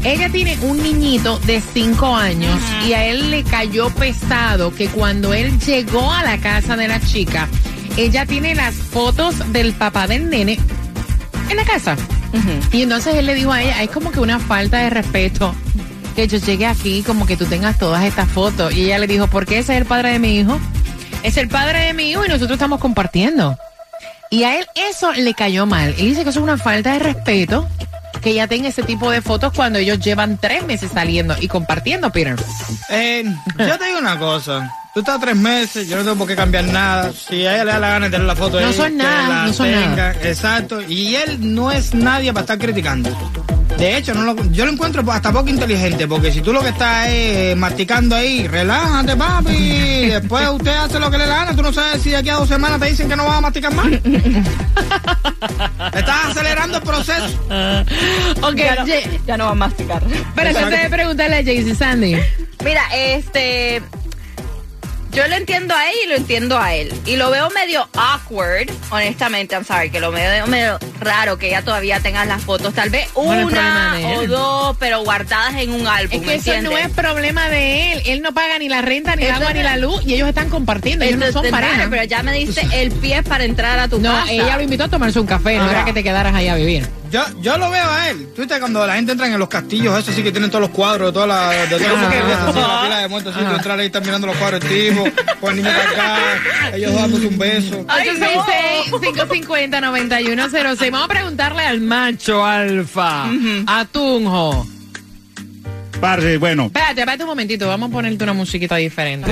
Ella 0.03 0.31
tiene 0.31 0.57
un 0.63 0.83
niñito 0.83 1.39
de 1.41 1.61
cinco 1.61 2.15
años 2.15 2.59
y 2.89 2.95
a 2.95 3.05
él 3.05 3.31
le 3.31 3.45
cayó 3.45 3.91
pesado 3.91 4.75
que 4.75 4.89
cuando 4.89 5.35
él 5.35 5.59
llegó 5.61 6.11
a 6.11 6.23
la 6.23 6.39
casa 6.39 6.75
de 6.75 6.89
la 6.89 7.01
chica, 7.01 7.49
ella 7.99 8.25
tiene 8.25 8.55
las 8.55 8.75
fotos 8.77 9.53
del 9.53 9.75
papá 9.75 10.07
del 10.07 10.31
nene 10.31 10.59
en 11.53 11.59
la 11.59 11.65
casa. 11.65 11.97
Y 12.73 12.83
entonces 12.83 13.15
él 13.15 13.27
le 13.27 13.35
dijo 13.35 13.53
a 13.53 13.63
ella, 13.63 13.83
es 13.83 13.91
como 13.91 14.11
que 14.11 14.21
una 14.21 14.39
falta 14.39 14.79
de 14.79 14.91
respeto 14.91 15.55
que 16.17 16.29
yo 16.29 16.39
llegue 16.39 16.67
aquí 16.67 17.03
como 17.03 17.27
que 17.27 17.37
tú 17.37 17.47
tengas 17.47 17.79
todas 17.79 18.05
estas 18.05 18.29
fotos. 18.29 18.75
Y 18.75 18.85
ella 18.85 18.99
le 18.99 19.07
dijo, 19.07 19.29
porque 19.29 19.59
ese 19.59 19.75
es 19.75 19.81
el 19.81 19.87
padre 19.87 20.13
de 20.13 20.19
mi 20.19 20.39
hijo. 20.39 20.59
Es 21.23 21.37
el 21.37 21.49
padre 21.49 21.87
de 21.87 21.95
mi 21.95 22.11
hijo 22.11 22.25
y 22.25 22.29
nosotros 22.29 22.53
estamos 22.53 22.81
compartiendo. 22.81 23.57
Y 24.31 24.45
a 24.45 24.59
él 24.59 24.67
eso 24.75 25.13
le 25.13 25.35
cayó 25.35 25.67
mal. 25.67 25.95
Él 25.99 26.07
dice 26.07 26.25
que 26.25 26.31
eso 26.31 26.41
es 26.41 26.43
una 26.43 26.59
falta 26.59 26.95
de 26.95 26.99
respeto 26.99 27.69
que 28.23 28.31
ella 28.31 28.47
tenga 28.47 28.69
ese 28.69 28.83
tipo 28.83 29.11
de 29.11 29.21
fotos 29.21 29.53
cuando 29.53 29.79
ellos 29.79 29.99
llevan 29.99 30.39
tres 30.39 30.65
meses 30.65 30.93
saliendo 30.93 31.35
y 31.41 31.49
compartiendo, 31.49 32.11
Peter. 32.11 32.37
Eh, 32.89 33.25
yo 33.59 33.79
te 33.79 33.87
digo 33.87 33.99
una 33.99 34.19
cosa. 34.19 34.73
Tú 34.95 35.01
estás 35.01 35.19
tres 35.21 35.35
meses, 35.37 35.89
yo 35.89 35.97
no 35.97 36.03
tengo 36.03 36.17
por 36.17 36.29
qué 36.29 36.37
cambiar 36.37 36.65
nada. 36.65 37.13
Si 37.13 37.47
a 37.47 37.55
ella 37.55 37.65
le 37.65 37.73
da 37.73 37.79
la 37.79 37.89
gana 37.91 38.05
de 38.07 38.11
tener 38.13 38.27
la 38.27 38.37
foto 38.37 38.61
No 38.61 38.67
ahí, 38.67 38.75
son 38.75 38.95
nada, 38.99 39.29
la 39.29 39.47
no 39.47 39.53
son 39.55 39.67
tenga. 39.67 39.89
nada. 40.13 40.13
Exacto. 40.23 40.83
Y 40.83 41.15
él 41.15 41.55
no 41.55 41.73
es 41.73 41.95
nadie 41.95 42.31
para 42.33 42.43
estar 42.43 42.59
criticando. 42.59 43.09
De 43.79 43.97
hecho, 43.97 44.13
no 44.13 44.23
lo- 44.23 44.51
yo 44.51 44.67
lo 44.67 44.73
encuentro 44.73 45.03
hasta 45.11 45.33
poco 45.33 45.49
inteligente, 45.49 46.07
porque 46.07 46.31
si 46.31 46.43
tú 46.43 46.53
lo 46.53 46.61
que 46.61 46.69
estás 46.69 47.09
es 47.09 47.57
masticando 47.57 48.15
ahí, 48.17 48.47
relájate, 48.47 49.17
papi. 49.17 50.09
Después 50.11 50.47
usted 50.53 50.73
hace 50.77 51.01
lo 51.01 51.11
que 51.11 51.17
le 51.17 51.27
da 51.27 51.37
gana. 51.37 51.57
Tú 51.57 51.63
no 51.63 51.73
sabes 51.73 52.03
si 52.03 52.11
de 52.11 52.17
aquí 52.19 52.29
a 52.29 52.35
dos 52.35 52.49
semanas 52.51 52.79
te 52.79 52.87
dicen 52.91 53.09
que 53.09 53.17
no 53.17 53.25
vas 53.25 53.39
a 53.39 53.41
masticar 53.41 53.73
más. 53.73 53.87
Estás 55.95 56.27
acelerando 56.31 56.77
el 56.79 56.83
proceso. 56.85 57.39
Ok, 58.43 58.57
Ya 58.57 58.75
no, 58.75 58.87
ya 59.27 59.37
no 59.39 59.45
va 59.47 59.51
a 59.53 59.55
masticar. 59.55 60.03
pero 60.35 60.59
antes 60.59 60.83
de 60.83 60.91
preguntarle 60.91 61.37
a 61.37 61.43
Jaycee 61.45 61.75
Sandy. 61.75 62.17
Mira, 62.63 62.83
este. 62.95 63.83
Yo 65.13 65.29
lo 65.29 65.37
entiendo 65.37 65.75
a 65.75 65.85
ella 65.91 65.99
y 66.05 66.09
lo 66.09 66.15
entiendo 66.17 66.59
a 66.59 66.75
él. 66.75 66.91
Y 67.05 67.17
lo 67.17 67.31
veo 67.31 67.51
medio 67.51 67.87
awkward, 67.95 68.71
honestamente, 68.91 69.55
I'm 69.55 69.63
sorry, 69.65 69.91
que 69.91 70.01
lo 70.01 70.11
veo 70.11 70.47
medio 70.47 70.79
raro 71.01 71.37
que 71.39 71.49
ella 71.49 71.61
todavía 71.63 72.01
tenga 72.01 72.25
las 72.25 72.43
fotos. 72.43 72.73
Tal 72.73 72.89
vez 72.89 73.13
Bueno, 73.13 73.47
una 73.49 73.95
o 74.17 74.27
dos, 74.27 74.77
pero 74.81 75.03
guardadas 75.05 75.55
en 75.57 75.71
un 75.75 75.87
álbum. 75.87 76.15
Es 76.17 76.21
que 76.21 76.27
¿me 76.27 76.35
eso 76.37 76.51
no 76.53 76.57
entiendes? 76.57 76.87
es 76.87 76.93
problema 76.93 77.51
de 77.51 77.93
él. 77.93 78.03
Él 78.07 78.23
no 78.23 78.33
paga 78.33 78.59
ni 78.59 78.71
la 78.71 78.81
renta, 78.81 79.15
ni 79.15 79.25
el 79.25 79.33
agua, 79.33 79.53
ni 79.53 79.63
la 79.63 79.77
luz. 79.77 80.01
Y 80.07 80.15
ellos 80.15 80.29
están 80.31 80.49
compartiendo. 80.49 81.05
Ellos 81.05 81.19
no 81.19 81.31
son 81.31 81.51
pareja. 81.51 81.89
Pero 81.91 82.05
ya 82.05 82.23
me 82.23 82.33
diste 82.33 82.67
el 82.73 82.91
pie 82.93 83.23
para 83.23 83.45
entrar 83.45 83.79
a 83.81 83.89
tu 83.89 83.99
No, 84.01 84.11
casa. 84.13 84.33
ella 84.33 84.57
lo 84.57 84.63
invitó 84.63 84.85
a 84.85 84.89
tomarse 84.89 85.21
un 85.21 85.27
café. 85.27 85.57
No 85.59 85.65
Ajá. 85.65 85.73
era 85.73 85.85
que 85.85 85.93
te 85.93 86.03
quedaras 86.03 86.35
ahí 86.35 86.49
a 86.49 86.55
vivir. 86.55 86.89
Yo, 87.13 87.23
yo 87.43 87.59
lo 87.59 87.71
veo 87.71 87.91
a 87.91 88.09
él. 88.09 88.29
Tú 88.35 88.41
viste 88.41 88.59
cuando 88.59 88.87
la 88.87 88.95
gente 88.95 89.13
entra 89.13 89.27
en 89.27 89.39
los 89.39 89.49
castillos, 89.51 89.99
eso 89.99 90.13
sí 90.13 90.23
que 90.23 90.33
tienen 90.33 90.49
todos 90.51 90.63
los 90.63 90.71
cuadros 90.71 91.09
de 91.09 91.13
toda 91.13 91.27
la, 91.27 91.51
de 91.51 91.67
toda 91.67 91.93
la, 91.93 92.09
Ajá. 92.09 92.49
así, 92.49 92.59
la 92.59 92.83
pila 92.83 92.99
de 93.01 93.09
muertos, 93.09 93.37
así, 93.37 93.45
tú 93.45 93.55
entras 93.55 93.79
ahí, 93.79 93.87
estás 93.87 94.03
mirando 94.03 94.27
los 94.29 94.37
cuadros 94.37 94.61
del 94.61 94.71
tipo, 94.91 95.05
con 95.41 95.51
el 95.51 95.57
niño 95.63 95.77
cargado, 95.77 96.23
ellos 96.75 96.95
dándose 96.95 97.27
un 97.27 97.39
beso. 97.39 97.85
Ay, 97.87 98.09
no. 98.19 98.27
866-550-9106. 98.99 100.91
Vamos 100.91 101.05
a 101.05 101.09
preguntarle 101.09 101.67
al 101.67 101.81
macho 101.83 102.45
alfa, 102.47 103.27
a 103.67 103.85
Tunjo. 103.85 104.67
Parce, 106.01 106.39
bueno, 106.39 106.65
Espérate, 106.65 107.01
espérate 107.01 107.23
un 107.25 107.29
momentito. 107.29 107.69
Vamos 107.69 107.91
a 107.91 107.93
ponerte 107.93 108.25
una 108.25 108.33
musiquita 108.33 108.77
diferente. 108.77 109.31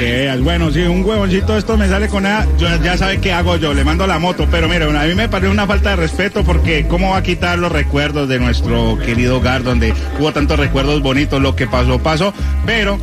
Que 0.00 0.10
veas. 0.10 0.40
Bueno, 0.40 0.70
si 0.72 0.80
un 0.80 1.04
huevoncito 1.04 1.56
esto 1.56 1.76
me 1.76 1.86
sale 1.86 2.08
con 2.08 2.22
nada, 2.22 2.46
yo 2.58 2.68
ya 2.82 2.96
sabe 2.96 3.20
qué 3.20 3.32
hago 3.32 3.56
yo, 3.56 3.74
le 3.74 3.84
mando 3.84 4.06
la 4.06 4.18
moto. 4.18 4.48
Pero 4.50 4.66
mire, 4.66 4.84
a 4.84 5.04
mí 5.04 5.14
me 5.14 5.28
parece 5.28 5.52
una 5.52 5.66
falta 5.66 5.90
de 5.90 5.96
respeto 5.96 6.42
porque 6.42 6.86
cómo 6.88 7.10
va 7.10 7.18
a 7.18 7.22
quitar 7.22 7.58
los 7.58 7.70
recuerdos 7.70 8.28
de 8.28 8.40
nuestro 8.40 8.98
querido 8.98 9.36
hogar 9.36 9.62
donde 9.62 9.92
hubo 10.18 10.32
tantos 10.32 10.58
recuerdos 10.58 11.02
bonitos, 11.02 11.40
lo 11.40 11.54
que 11.54 11.66
pasó, 11.66 11.98
pasó. 11.98 12.32
Pero 12.64 12.98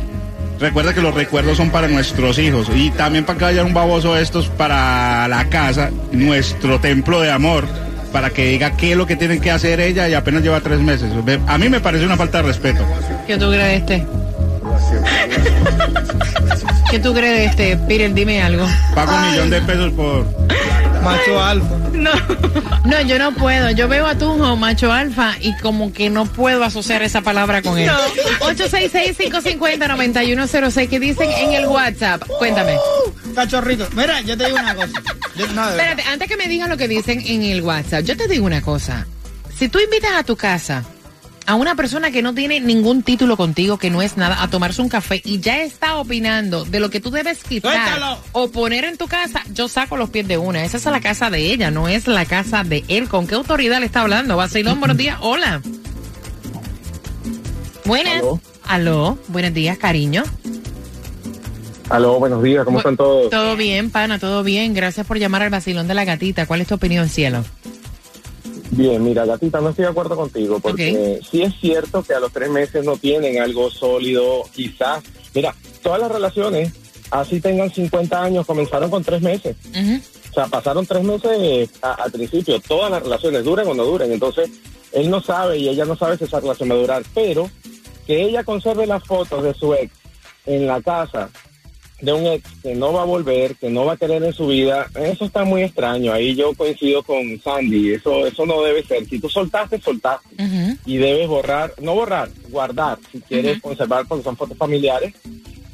recuerda 0.58 0.92
que 0.92 1.00
los 1.00 1.14
recuerdos 1.14 1.56
son 1.56 1.70
para 1.70 1.86
nuestros 1.86 2.36
hijos 2.38 2.68
y 2.74 2.90
también 2.90 3.24
para 3.24 3.38
que 3.38 3.44
vaya 3.44 3.64
un 3.64 3.74
baboso 3.74 4.16
estos 4.16 4.48
para 4.48 5.28
la 5.28 5.48
casa, 5.48 5.90
nuestro 6.10 6.80
templo 6.80 7.20
de 7.20 7.30
amor. 7.30 7.64
Para 8.12 8.30
que 8.30 8.46
diga 8.46 8.72
qué 8.72 8.92
es 8.92 8.96
lo 8.96 9.06
que 9.06 9.16
tienen 9.16 9.40
que 9.40 9.50
hacer 9.50 9.80
ella 9.80 10.08
y 10.08 10.14
apenas 10.14 10.42
lleva 10.42 10.60
tres 10.60 10.80
meses. 10.80 11.12
A 11.46 11.58
mí 11.58 11.68
me 11.68 11.78
parece 11.78 12.06
una 12.06 12.16
falta 12.16 12.38
de 12.38 12.48
respeto. 12.48 12.84
¿Qué 13.26 13.36
tú 13.36 13.50
crees 13.50 13.82
este? 13.82 14.06
¿Qué 16.90 16.98
tú 16.98 17.12
crees 17.14 17.36
de 17.36 17.44
este? 17.44 17.76
Peter, 17.86 18.12
dime 18.14 18.42
algo. 18.42 18.66
Pago 18.94 19.14
un 19.14 19.30
millón 19.30 19.50
de 19.50 19.60
pesos 19.62 19.92
por 19.92 20.26
Macho 21.02 21.40
alfa. 21.42 21.74
No, 21.92 22.10
yo 23.02 23.18
no 23.18 23.32
puedo. 23.34 23.70
Yo 23.72 23.88
veo 23.88 24.06
a 24.06 24.16
Tunjo, 24.16 24.56
macho 24.56 24.90
alfa, 24.92 25.34
y 25.40 25.54
como 25.58 25.92
que 25.92 26.08
no 26.10 26.24
puedo 26.26 26.62
asociar 26.64 27.02
esa 27.02 27.20
palabra 27.22 27.60
con 27.62 27.76
él. 27.78 27.90
866-550-9106. 28.40 30.88
¿Qué 30.88 30.98
dicen 31.00 31.30
en 31.30 31.52
el 31.54 31.66
WhatsApp? 31.66 32.22
Cuéntame. 32.38 32.76
Cachorrito. 33.34 33.86
Mira, 33.94 34.20
yo 34.22 34.36
te 34.38 34.46
digo 34.46 34.58
una 34.58 34.74
cosa. 34.74 35.02
Yo- 35.36 35.46
no. 35.48 35.68
Espérate, 35.68 36.02
antes 36.04 36.28
que 36.28 36.36
me 36.36 36.48
digas 36.48 36.68
lo 36.68 36.76
que 36.76 36.88
dicen 36.88 37.20
en 37.24 37.42
el 37.42 37.62
WhatsApp, 37.62 38.04
yo 38.04 38.16
te 38.16 38.26
digo 38.28 38.46
una 38.46 38.62
cosa. 38.62 39.06
Si 39.56 39.68
tú 39.68 39.78
invitas 39.80 40.12
a 40.16 40.22
tu 40.22 40.36
casa 40.36 40.84
a 41.48 41.54
una 41.54 41.74
persona 41.76 42.10
que 42.10 42.20
no 42.20 42.34
tiene 42.34 42.60
ningún 42.60 43.02
título 43.02 43.38
contigo, 43.38 43.78
que 43.78 43.88
no 43.88 44.02
es 44.02 44.18
nada, 44.18 44.42
a 44.42 44.48
tomarse 44.50 44.82
un 44.82 44.90
café 44.90 45.22
y 45.24 45.40
ya 45.40 45.62
está 45.62 45.96
opinando 45.96 46.66
de 46.66 46.78
lo 46.78 46.90
que 46.90 47.00
tú 47.00 47.10
debes 47.10 47.42
quitar 47.42 47.72
Suéltalo. 47.72 48.18
o 48.32 48.50
poner 48.50 48.84
en 48.84 48.98
tu 48.98 49.06
casa, 49.08 49.42
yo 49.54 49.66
saco 49.66 49.96
los 49.96 50.10
pies 50.10 50.28
de 50.28 50.36
una. 50.36 50.62
Esa 50.62 50.76
es 50.76 50.84
la 50.84 51.00
casa 51.00 51.30
de 51.30 51.50
ella, 51.50 51.70
no 51.70 51.88
es 51.88 52.06
la 52.06 52.26
casa 52.26 52.64
de 52.64 52.84
él. 52.88 53.08
¿Con 53.08 53.26
qué 53.26 53.34
autoridad 53.34 53.80
le 53.80 53.86
está 53.86 54.02
hablando? 54.02 54.36
Vacilón, 54.36 54.78
buenos 54.78 54.98
días. 54.98 55.16
Hola. 55.22 55.62
Buenas. 57.84 58.14
Aló. 58.18 58.40
Aló. 58.66 59.18
Buenos 59.28 59.54
días, 59.54 59.78
cariño. 59.78 60.24
Aló, 61.88 62.18
buenos 62.18 62.42
días, 62.42 62.66
¿cómo 62.66 62.76
Bu- 62.76 62.80
están 62.80 62.96
todos? 62.98 63.30
Todo 63.30 63.56
bien, 63.56 63.90
pana, 63.90 64.18
todo 64.18 64.42
bien. 64.44 64.74
Gracias 64.74 65.06
por 65.06 65.18
llamar 65.18 65.42
al 65.42 65.48
vacilón 65.50 65.88
de 65.88 65.94
la 65.94 66.04
gatita. 66.04 66.44
¿Cuál 66.44 66.60
es 66.60 66.68
tu 66.68 66.74
opinión, 66.74 67.08
cielo? 67.08 67.42
Bien, 68.70 69.02
mira, 69.02 69.24
gatita, 69.24 69.60
no 69.60 69.70
estoy 69.70 69.84
de 69.84 69.90
acuerdo 69.90 70.16
contigo, 70.16 70.60
porque 70.60 71.20
sí 71.28 71.42
es 71.42 71.54
cierto 71.60 72.02
que 72.02 72.14
a 72.14 72.20
los 72.20 72.32
tres 72.32 72.50
meses 72.50 72.84
no 72.84 72.96
tienen 72.96 73.40
algo 73.40 73.70
sólido, 73.70 74.44
quizás. 74.54 75.02
Mira, 75.34 75.54
todas 75.82 76.00
las 76.00 76.12
relaciones 76.12 76.72
así 77.10 77.40
tengan 77.40 77.72
50 77.72 78.22
años, 78.22 78.46
comenzaron 78.46 78.90
con 78.90 79.02
tres 79.02 79.22
meses. 79.22 79.56
Ujú. 79.70 80.00
O 80.30 80.34
sea, 80.34 80.46
pasaron 80.46 80.86
tres 80.86 81.02
meses 81.02 81.70
al 81.80 82.12
principio, 82.12 82.60
todas 82.60 82.90
las 82.90 83.02
relaciones 83.02 83.44
duren 83.44 83.66
o 83.66 83.74
no 83.74 83.84
duren. 83.84 84.12
Entonces, 84.12 84.50
él 84.92 85.10
no 85.10 85.20
sabe 85.20 85.58
y 85.58 85.68
ella 85.68 85.84
no 85.84 85.96
sabe 85.96 86.18
si 86.18 86.24
esa 86.24 86.40
relación 86.40 86.70
va 86.70 86.74
a 86.74 86.78
durar, 86.78 87.02
pero 87.14 87.50
que 88.06 88.22
ella 88.22 88.44
conserve 88.44 88.86
las 88.86 89.04
fotos 89.04 89.42
de 89.42 89.54
su 89.54 89.74
ex 89.74 89.92
en 90.46 90.66
la 90.66 90.80
casa 90.80 91.30
de 92.00 92.12
un 92.12 92.26
ex 92.26 92.48
que 92.62 92.74
no 92.74 92.92
va 92.92 93.02
a 93.02 93.06
volver, 93.06 93.56
que 93.56 93.70
no 93.70 93.84
va 93.84 93.94
a 93.94 93.96
querer 93.96 94.22
en 94.22 94.32
su 94.32 94.46
vida, 94.46 94.88
eso 94.94 95.24
está 95.24 95.44
muy 95.44 95.62
extraño. 95.62 96.12
Ahí 96.12 96.34
yo 96.34 96.54
coincido 96.54 97.02
con 97.02 97.40
Sandy, 97.42 97.94
eso 97.94 98.26
eso 98.26 98.46
no 98.46 98.62
debe 98.62 98.84
ser. 98.84 99.04
Si 99.06 99.18
tú 99.18 99.28
soltaste, 99.28 99.80
soltaste. 99.80 100.28
Y 100.86 100.96
debes 100.96 101.26
borrar, 101.26 101.72
no 101.80 101.94
borrar, 101.94 102.28
guardar, 102.50 102.98
si 103.10 103.20
quieres 103.20 103.60
conservar, 103.60 104.06
porque 104.06 104.24
son 104.24 104.36
fotos 104.36 104.56
familiares, 104.56 105.14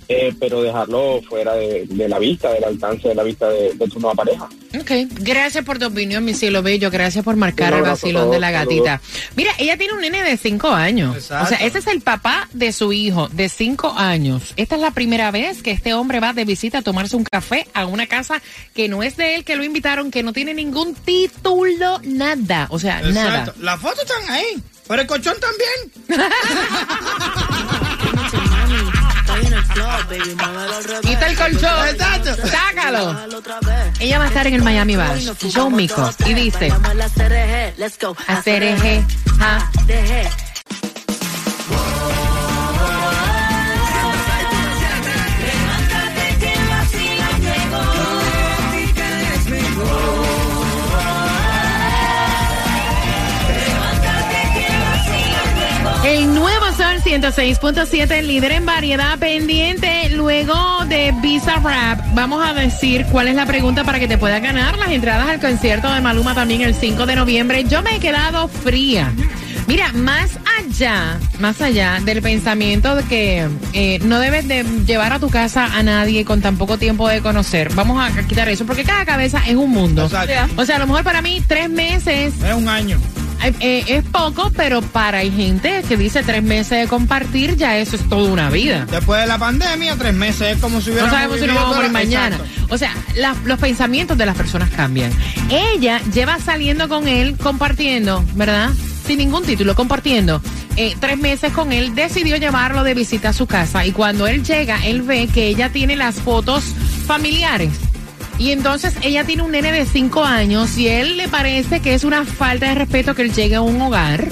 eh, 0.09 0.33
pero 0.39 0.63
dejarlo 0.63 1.21
fuera 1.29 1.55
de, 1.55 1.87
de 1.89 2.09
la 2.09 2.19
vista, 2.19 2.53
del 2.53 2.65
alcance 2.65 3.09
de 3.09 3.15
la 3.15 3.23
vista 3.23 3.49
de, 3.49 3.75
de 3.75 3.89
tu 3.89 4.01
nueva 4.01 4.15
pareja. 4.15 4.49
Ok, 4.81 4.91
gracias 5.21 5.65
por 5.65 5.79
tu 5.79 5.87
opinión, 5.87 6.25
mi 6.25 6.35
cielo 6.35 6.63
bello. 6.63 6.91
Gracias 6.91 7.25
por 7.25 7.37
marcar 7.37 7.73
el 7.75 7.83
vacilón 7.83 8.31
de 8.31 8.41
la 8.41 8.51
gatita. 8.51 9.01
Mira, 9.37 9.53
ella 9.59 9.77
tiene 9.77 9.93
un 9.95 10.01
nene 10.01 10.23
de 10.23 10.37
cinco 10.37 10.69
años. 10.71 11.17
Exacto. 11.17 11.45
O 11.45 11.49
sea, 11.49 11.67
ese 11.67 11.79
es 11.79 11.87
el 11.87 12.01
papá 12.01 12.49
de 12.53 12.73
su 12.73 12.93
hijo 12.93 13.29
de 13.29 13.49
cinco 13.49 13.95
años. 13.97 14.53
Esta 14.57 14.75
es 14.75 14.81
la 14.81 14.91
primera 14.91 15.31
vez 15.31 15.63
que 15.63 15.71
este 15.71 15.95
hombre 15.95 16.21
va 16.21 16.33
de 16.33 16.45
visita 16.45 16.79
a 16.79 16.83
tomarse 16.83 17.17
un 17.17 17.25
café 17.25 17.67
a 17.73 17.87
una 17.87 18.07
casa 18.07 18.43
que 18.75 18.89
no 18.89 19.03
es 19.03 19.17
de 19.17 19.37
él, 19.37 19.45
que 19.45 19.57
lo 19.57 19.65
invitaron, 19.65 20.11
que 20.11 20.23
no 20.23 20.33
tiene 20.33 20.55
ningún 20.55 20.95
título, 20.95 22.01
nada. 22.03 22.67
O 22.71 22.79
sea, 22.79 23.01
nada. 23.03 23.55
Las 23.61 23.81
fotos 23.81 24.01
están 24.01 24.31
ahí, 24.31 24.63
pero 24.89 25.03
el 25.03 25.07
colchón 25.07 25.37
también. 25.41 26.21
Quita 31.02 31.26
el 31.26 31.37
colchón. 31.37 31.88
Exacto. 31.88 32.49
Sácalo. 32.49 33.16
Ella 34.00 34.19
va 34.19 34.25
a 34.25 34.28
estar 34.28 34.47
en 34.47 34.54
el 34.54 34.62
Miami 34.62 34.97
Bash. 34.97 35.31
Joe 35.52 35.71
Mico. 35.71 36.11
Y 36.26 36.35
dice, 36.35 36.73
hacer 38.26 38.62
eje, 38.62 39.04
106.7, 57.05 58.11
el 58.13 58.29
líder 58.29 58.53
en 58.53 58.65
variedad 58.65 59.19
pendiente. 59.19 60.09
Luego 60.11 60.55
de 60.89 61.13
Visa 61.21 61.57
Rap, 61.57 62.01
vamos 62.15 62.43
a 62.43 62.55
decir 62.55 63.05
cuál 63.13 63.29
es 63.29 63.35
la 63.35 63.45
pregunta 63.45 63.85
para 63.85 64.01
que 64.01 64.09
te 64.09 64.17
puedas 64.17 64.41
ganar 64.41 64.79
las 64.79 64.89
entradas 64.89 65.29
al 65.29 65.39
concierto 65.39 65.93
de 65.93 66.01
Maluma 66.01 66.35
también 66.35 66.63
el 66.63 66.75
5 66.75 67.05
de 67.05 67.15
noviembre. 67.15 67.65
Yo 67.65 67.83
me 67.83 67.97
he 67.97 68.01
quedado 68.01 68.49
fría. 68.49 69.13
Mira, 69.67 69.93
más 69.93 70.39
allá, 70.59 71.19
más 71.41 71.61
allá 71.61 72.01
del 72.03 72.23
pensamiento 72.23 72.97
de 72.97 73.03
que 73.05 73.49
eh, 73.75 73.99
no 74.03 74.19
debes 74.19 74.49
de 74.49 74.65
llevar 74.87 75.13
a 75.13 75.19
tu 75.19 75.29
casa 75.29 75.67
a 75.77 75.83
nadie 75.83 76.25
con 76.25 76.41
tan 76.41 76.57
poco 76.57 76.79
tiempo 76.79 77.07
de 77.09 77.21
conocer. 77.21 77.75
Vamos 77.75 78.03
a 78.03 78.27
quitar 78.27 78.49
eso, 78.49 78.65
porque 78.65 78.85
cada 78.85 79.05
cabeza 79.05 79.43
es 79.47 79.57
un 79.57 79.71
mundo. 79.71 80.05
Exacto. 80.05 80.55
O 80.57 80.65
sea, 80.65 80.77
a 80.77 80.79
lo 80.79 80.87
mejor 80.87 81.05
para 81.05 81.21
mí 81.21 81.43
tres 81.47 81.69
meses 81.69 82.35
Es 82.43 82.55
un 82.55 82.69
año. 82.69 82.99
Eh, 83.47 83.55
eh, 83.61 83.85
es 83.89 84.05
poco, 84.05 84.51
pero 84.57 84.83
para 84.83 85.19
hay 85.19 85.31
gente 85.31 85.83
que 85.89 85.97
dice 85.97 86.23
tres 86.23 86.43
meses 86.43 86.81
de 86.81 86.89
compartir, 86.89 87.57
ya 87.57 87.77
eso 87.79 87.97
es 87.97 88.09
toda 88.09 88.31
una 88.33 88.51
vida. 88.51 88.87
Después 88.91 89.21
de 89.21 89.27
la 89.27 89.39
pandemia, 89.39 89.97
tres 89.97 90.15
meses 90.15 90.57
es 90.57 90.59
como 90.63 90.81
si 90.81 90.91
hubiera. 90.91 91.07
No 91.07 91.13
sabemos 91.13 91.41
si 91.41 91.47
nos 91.47 91.57
vamos 91.57 91.73
a 91.73 91.77
morir 91.77 91.91
mañana. 91.93 92.39
O 92.71 92.79
sea, 92.79 92.93
la- 93.17 93.35
los 93.45 93.59
pensamientos 93.59 94.17
de 94.19 94.27
las 94.27 94.37
personas 94.37 94.71
cambian. 94.71 95.11
Ella 95.51 96.01
lleva 96.13 96.39
saliendo 96.39 96.89
con 96.89 97.07
él, 97.09 97.37
compartiendo, 97.37 98.25
¿verdad? 98.35 98.71
Sin 99.07 99.19
ningún 99.19 99.45
título, 99.45 99.75
compartiendo. 99.75 100.40
eh, 100.77 100.97
tres 100.99 101.16
meses 101.18 101.53
con 101.53 101.71
él, 101.73 101.95
decidió 101.95 102.37
llevarlo 102.37 102.83
de 102.83 102.95
visita 102.95 103.29
a 103.29 103.33
su 103.33 103.47
casa 103.47 103.87
y 103.87 103.92
cuando 103.92 104.27
él 104.27 104.42
llega, 104.42 104.85
él 104.85 105.03
ve 105.03 105.29
que 105.33 105.47
ella 105.47 105.68
tiene 105.68 105.95
las 105.95 106.16
fotos 106.16 106.64
familiares. 107.07 107.71
Y 108.38 108.51
entonces 108.51 108.94
ella 109.03 109.25
tiene 109.25 109.42
un 109.42 109.53
nene 109.53 109.73
de 109.73 109.87
cinco 109.87 110.25
años 110.25 110.77
y 110.77 110.88
él 110.88 111.16
le 111.16 111.29
parece 111.29 111.81
que 111.81 111.94
es 111.94 112.05
una 112.05 112.25
falta 112.25 112.66
de 112.66 112.75
respeto 112.75 113.14
que 113.14 113.23
él 113.23 113.33
llegue 113.33 113.55
a 113.55 113.61
un 113.61 113.81
hogar 113.81 114.25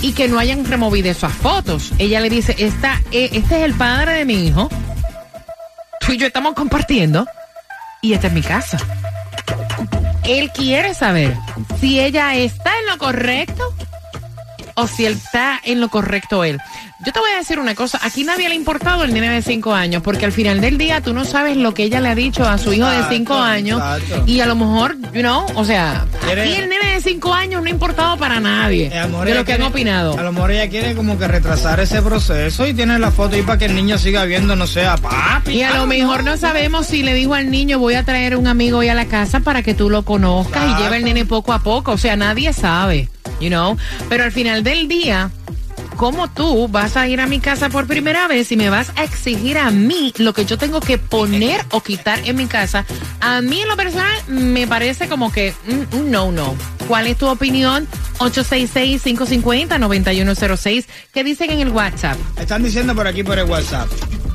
y 0.00 0.12
que 0.12 0.28
no 0.28 0.38
hayan 0.38 0.64
removido 0.64 1.10
esas 1.10 1.32
fotos. 1.32 1.92
Ella 1.98 2.20
le 2.20 2.30
dice, 2.30 2.54
Esta, 2.58 3.00
eh, 3.10 3.30
este 3.32 3.58
es 3.58 3.64
el 3.64 3.74
padre 3.74 4.12
de 4.12 4.24
mi 4.24 4.46
hijo, 4.46 4.68
tú 6.00 6.12
y 6.12 6.16
yo 6.16 6.26
estamos 6.26 6.54
compartiendo 6.54 7.26
y 8.00 8.14
esta 8.14 8.28
es 8.28 8.32
mi 8.32 8.42
casa. 8.42 8.78
Él 10.24 10.50
quiere 10.52 10.94
saber 10.94 11.36
si 11.80 12.00
ella 12.00 12.34
está 12.34 12.70
en 12.80 12.86
lo 12.86 12.98
correcto 12.98 13.74
o 14.78 14.86
si 14.86 15.06
él 15.06 15.14
está 15.14 15.60
en 15.64 15.80
lo 15.80 15.88
correcto 15.88 16.44
él. 16.44 16.58
Yo 17.04 17.12
te 17.12 17.20
voy 17.20 17.30
a 17.34 17.38
decir 17.38 17.58
una 17.60 17.74
cosa, 17.74 18.00
aquí 18.02 18.24
nadie 18.24 18.48
le 18.48 18.54
ha 18.54 18.56
importado 18.56 19.04
el 19.04 19.12
nene 19.14 19.30
de 19.30 19.42
cinco 19.42 19.72
años, 19.72 20.02
porque 20.02 20.24
al 20.24 20.32
final 20.32 20.60
del 20.60 20.78
día 20.78 21.00
tú 21.00 21.14
no 21.14 21.24
sabes 21.24 21.56
lo 21.56 21.72
que 21.74 21.84
ella 21.84 22.00
le 22.00 22.08
ha 22.08 22.14
dicho 22.14 22.44
a 22.48 22.58
su 22.58 22.72
hijo 22.72 22.86
de 22.86 22.94
Exacto, 22.96 23.14
cinco 23.16 23.34
años 23.38 23.80
exacto. 24.00 24.24
y 24.26 24.40
a 24.40 24.46
lo 24.46 24.56
mejor, 24.56 24.96
you 25.12 25.20
know, 25.20 25.46
o 25.54 25.64
sea, 25.64 26.06
aquí 26.22 26.54
el 26.54 26.68
nene 26.68 26.94
de 26.94 27.00
cinco 27.00 27.32
años 27.32 27.62
no 27.62 27.68
ha 27.68 27.70
importado 27.70 28.16
para 28.16 28.40
nadie 28.40 28.90
Eh, 28.92 29.06
de 29.24 29.34
lo 29.34 29.44
que 29.44 29.52
han 29.52 29.62
opinado. 29.62 30.18
A 30.18 30.22
lo 30.22 30.32
mejor 30.32 30.50
ella 30.50 30.68
quiere 30.68 30.94
como 30.94 31.18
que 31.18 31.28
retrasar 31.28 31.78
ese 31.80 32.02
proceso 32.02 32.66
y 32.66 32.74
tiene 32.74 32.98
la 32.98 33.10
foto 33.12 33.36
ahí 33.36 33.42
para 33.42 33.58
que 33.58 33.66
el 33.66 33.74
niño 33.76 33.96
siga 33.98 34.24
viendo, 34.24 34.56
no 34.56 34.66
sé, 34.66 34.84
a 34.86 34.96
papi. 34.96 35.52
Y 35.52 35.62
a 35.62 35.74
lo 35.74 35.86
mejor 35.86 36.24
no 36.24 36.36
sabemos 36.36 36.86
si 36.86 37.02
le 37.02 37.14
dijo 37.14 37.34
al 37.34 37.50
niño 37.50 37.78
voy 37.78 37.94
a 37.94 38.04
traer 38.04 38.36
un 38.36 38.46
amigo 38.48 38.78
hoy 38.78 38.88
a 38.88 38.94
la 38.94 39.06
casa 39.06 39.40
para 39.40 39.62
que 39.62 39.74
tú 39.74 39.88
lo 39.90 40.02
conozcas 40.04 40.64
y 40.68 40.82
lleva 40.82 40.96
el 40.96 41.04
nene 41.04 41.24
poco 41.24 41.52
a 41.52 41.60
poco. 41.60 41.92
O 41.92 41.98
sea, 41.98 42.16
nadie 42.16 42.52
sabe, 42.52 43.08
you 43.40 43.48
know. 43.48 43.76
Pero 44.08 44.24
al 44.24 44.32
final 44.32 44.62
del 44.62 44.88
día, 44.88 45.30
¿cómo 45.96 46.28
tú 46.30 46.68
vas 46.68 46.96
a 46.96 47.08
ir 47.08 47.20
a 47.20 47.26
mi 47.26 47.40
casa 47.40 47.68
por 47.68 47.86
primera 47.86 48.28
vez 48.28 48.50
y 48.52 48.56
me 48.56 48.70
vas 48.70 48.92
a 48.96 49.04
exigir 49.04 49.58
a 49.58 49.70
mí 49.70 50.12
lo 50.18 50.32
que 50.32 50.44
yo 50.44 50.58
tengo 50.58 50.80
que 50.80 50.98
poner 50.98 51.60
o 51.70 51.80
quitar 51.80 52.20
en 52.24 52.36
mi 52.36 52.46
casa? 52.46 52.84
A 53.20 53.40
mí 53.40 53.60
en 53.60 53.68
lo 53.68 53.76
personal 53.76 54.10
me 54.28 54.66
parece 54.66 55.08
como 55.08 55.32
que 55.32 55.54
mm, 55.66 55.96
un 55.96 56.10
no, 56.10 56.32
no. 56.32 56.54
¿Cuál 56.86 57.06
es 57.06 57.18
tu 57.18 57.28
opinión? 57.28 57.86
866-550-9106. 58.18 60.86
¿Qué 61.12 61.24
dicen 61.24 61.50
en 61.50 61.60
el 61.60 61.68
WhatsApp? 61.68 62.16
Están 62.38 62.62
diciendo 62.62 62.94
por 62.94 63.06
aquí 63.06 63.22
por 63.22 63.38
el 63.38 63.44
WhatsApp. 63.44 63.88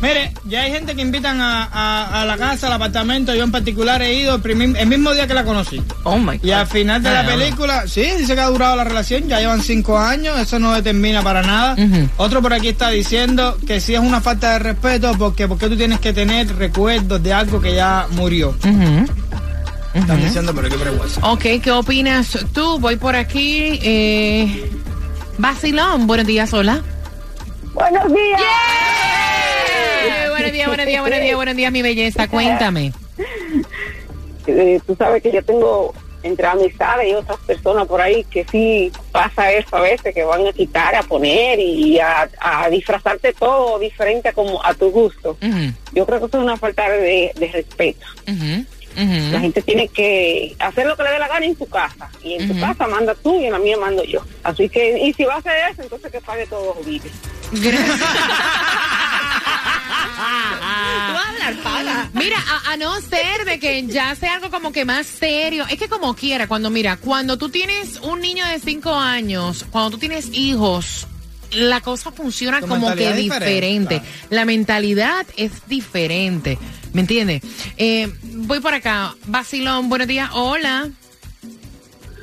Mire, 0.04 0.34
ya 0.44 0.64
hay 0.64 0.72
gente 0.74 0.96
que 0.96 1.02
invitan 1.02 1.40
a, 1.40 1.64
a- 1.64 2.22
a 2.22 2.26
la 2.26 2.36
casa, 2.38 2.68
al 2.68 2.74
apartamento. 2.74 3.34
Yo 3.34 3.44
en 3.46 3.52
particular 3.52 4.02
he 4.02 4.14
ido 4.14 4.36
el, 4.36 4.42
primer- 4.42 4.76
el 4.78 4.88
mismo 4.88 5.14
día 5.14 5.28
que 5.28 5.34
la 5.34 5.46
conocí. 5.46 5.82
Oh 6.04 6.18
my 6.18 6.40
Y 6.44 6.52
al 6.52 6.68
final 6.68 7.02
de 7.02 7.10
la 7.10 7.22
Ah. 7.22 7.26
película, 7.26 7.88
sí, 7.88 8.02
dice 8.18 8.36
que 8.36 8.42
ha 8.42 8.48
durado 8.48 8.76
la 8.76 8.84
relación, 8.84 9.30
ya 9.30 9.40
llevan 9.40 9.62
cinco 9.62 9.98
años, 9.98 10.38
eso 10.38 10.60
no 10.60 10.74
determina 10.74 11.22
para 11.22 11.42
nada. 11.42 11.78
Otro 12.18 12.42
por 12.42 12.54
aquí 12.54 12.68
está 12.68 12.90
diciendo 12.90 13.58
que 13.66 13.80
sí 13.80 13.94
es 13.96 14.02
una 14.02 14.20
falta 14.20 14.52
de 14.54 14.60
respeto 14.60 15.14
porque, 15.18 15.48
porque 15.48 15.70
tú 15.70 15.78
tienes 15.78 16.00
que 16.02 16.12
tener 16.12 16.54
recuerdos 16.58 17.24
de 17.24 17.32
algo 17.32 17.62
que 17.62 17.74
ya 17.74 18.06
murió. 18.12 18.54
Están 19.94 20.22
diciendo 20.22 20.54
por 20.54 20.66
el 20.66 20.74
WhatsApp. 20.74 21.24
Ok, 21.24 21.44
¿qué 21.64 21.72
opinas 21.72 22.38
tú? 22.54 22.78
Voy 22.80 22.98
por 22.98 23.16
aquí. 23.16 23.80
Eh, 23.82 24.70
Basilón, 25.38 26.08
buenos 26.08 26.28
días, 26.28 26.52
hola. 26.54 26.82
Buenos 27.74 28.08
días. 28.08 28.42
Eh, 28.42 29.23
buenos 30.44 30.54
días, 30.54 30.68
buenos 30.68 30.86
días, 30.86 31.02
buenos 31.02 31.22
días, 31.22 31.36
buenos 31.36 31.56
días, 31.56 31.72
mi 31.72 31.82
belleza. 31.82 32.28
Cuéntame. 32.28 32.92
Eh, 34.46 34.80
tú 34.86 34.96
sabes 34.96 35.24
que 35.24 35.32
yo 35.32 35.44
tengo 35.44 35.94
entre 36.22 36.48
amistades 36.48 37.10
y 37.10 37.14
otras 37.14 37.38
personas 37.40 37.86
por 37.88 38.02
ahí 38.02 38.26
que 38.26 38.46
sí 38.50 38.92
pasa 39.12 39.52
eso 39.52 39.76
a 39.76 39.82
veces, 39.82 40.14
que 40.14 40.24
van 40.24 40.46
a 40.46 40.54
quitar, 40.54 40.96
a 40.96 41.04
poner 41.04 41.60
y 41.60 42.00
a, 42.00 42.30
a 42.40 42.70
disfrazarte 42.70 43.34
todo 43.34 43.80
diferente 43.80 44.30
a 44.30 44.34
como 44.34 44.64
a 44.64 44.74
tu 44.74 44.90
gusto. 44.90 45.38
Yo 45.94 46.06
creo 46.06 46.20
que 46.20 46.26
eso 46.26 46.38
es 46.38 46.44
una 46.44 46.58
falta 46.58 46.90
de, 46.90 47.32
de 47.36 47.48
respeto. 47.48 48.06
La 48.96 49.40
gente 49.40 49.62
tiene 49.62 49.88
que 49.88 50.56
hacer 50.60 50.86
lo 50.86 50.96
que 50.96 51.04
le 51.04 51.12
dé 51.12 51.20
la 51.20 51.28
gana 51.28 51.46
en 51.46 51.58
su 51.58 51.68
casa. 51.68 52.10
Y 52.22 52.34
en 52.36 52.48
tu 52.48 52.60
casa 52.60 52.88
manda 52.88 53.16
tú 53.16 53.40
y 53.40 53.46
en 53.46 53.54
la 53.54 53.60
mía 53.60 53.78
mando 53.78 54.04
yo. 54.04 54.22
Así 54.44 54.70
que, 54.70 55.00
y 55.00 55.14
si 55.14 55.24
va 55.24 55.36
a 55.36 55.38
hacer 55.38 55.54
eso, 55.72 55.84
entonces 55.84 56.12
que 56.12 56.22
pague 56.22 56.46
todos 56.48 56.76
los 56.78 56.86
biles. 60.04 61.64
Gracias. 61.64 62.14
Mira, 62.14 62.38
a, 62.38 62.72
a 62.74 62.78
no 62.78 63.00
ser 63.02 63.46
de 63.46 63.60
que 63.60 63.86
ya 63.88 64.16
sea 64.16 64.36
algo 64.36 64.50
como 64.50 64.72
que 64.72 64.86
más 64.86 65.06
serio, 65.06 65.66
es 65.70 65.78
que 65.78 65.88
como 65.88 66.16
quiera, 66.16 66.48
cuando 66.48 66.70
mira, 66.70 66.98
cuando 66.98 67.38
tú 67.38 67.50
tienes 67.50 68.00
un 68.02 68.22
niño 68.22 68.46
de 68.48 68.60
cinco 68.60 68.94
años, 68.94 69.66
cuando 69.72 69.92
tú 69.92 69.98
tienes 69.98 70.30
hijos, 70.34 71.08
la 71.52 71.82
cosa 71.82 72.12
funciona 72.12 72.60
Tu 72.60 72.68
como 72.68 72.96
que 72.96 73.14
diferente. 73.14 74.02
La 74.30 74.46
mentalidad 74.46 75.26
es 75.38 75.52
diferente, 75.68 76.58
¿me 76.94 77.02
entiendes? 77.02 77.42
Eh, 77.78 78.12
voy 78.24 78.60
por 78.60 78.74
acá, 78.74 79.16
Basilón, 79.26 79.90
buenos 79.90 80.08
días, 80.08 80.30
hola. 80.34 80.90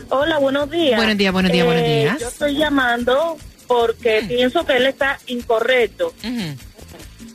Hola, 0.09 0.39
buenos 0.39 0.71
días. 0.71 0.97
Buenos 0.97 1.17
días, 1.17 1.33
buenos 1.33 1.53
días, 1.53 1.65
buenos 1.65 1.85
días. 1.85 2.21
Yo 2.21 2.29
estoy 2.29 2.57
llamando 2.57 3.37
porque 3.69 4.25
pienso 4.27 4.67
que 4.67 4.77
él 4.77 4.87
está 4.87 5.21
incorrecto. 5.29 6.13
Ujú. 6.25 6.57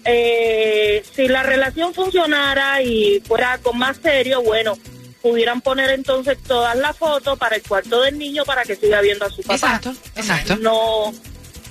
Eh, 0.03 1.03
si 1.13 1.27
la 1.27 1.43
relación 1.43 1.93
funcionara 1.93 2.81
y 2.81 3.21
fuera 3.25 3.53
algo 3.53 3.73
más 3.73 3.97
serio, 3.97 4.41
bueno, 4.41 4.77
pudieran 5.21 5.61
poner 5.61 5.89
entonces 5.89 6.37
todas 6.43 6.77
las 6.77 6.95
fotos 6.95 7.37
para 7.39 7.55
el 7.55 7.63
cuarto 7.63 8.01
del 8.01 8.17
niño 8.17 8.45
para 8.45 8.63
que 8.63 8.75
siga 8.75 9.01
viendo 9.01 9.25
a 9.25 9.29
su 9.29 9.41
papá. 9.41 9.55
Exacto, 9.55 9.95
exacto. 10.15 10.55
No, 10.57 11.13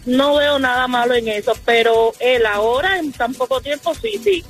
no 0.06 0.34
veo 0.34 0.58
nada 0.58 0.88
malo 0.88 1.14
en 1.14 1.28
eso, 1.28 1.52
pero 1.64 2.12
él 2.18 2.44
ahora 2.46 2.98
en 2.98 3.12
tan 3.12 3.32
poco 3.34 3.60
tiempo 3.60 3.94
sí, 3.94 4.20
sí, 4.22 4.44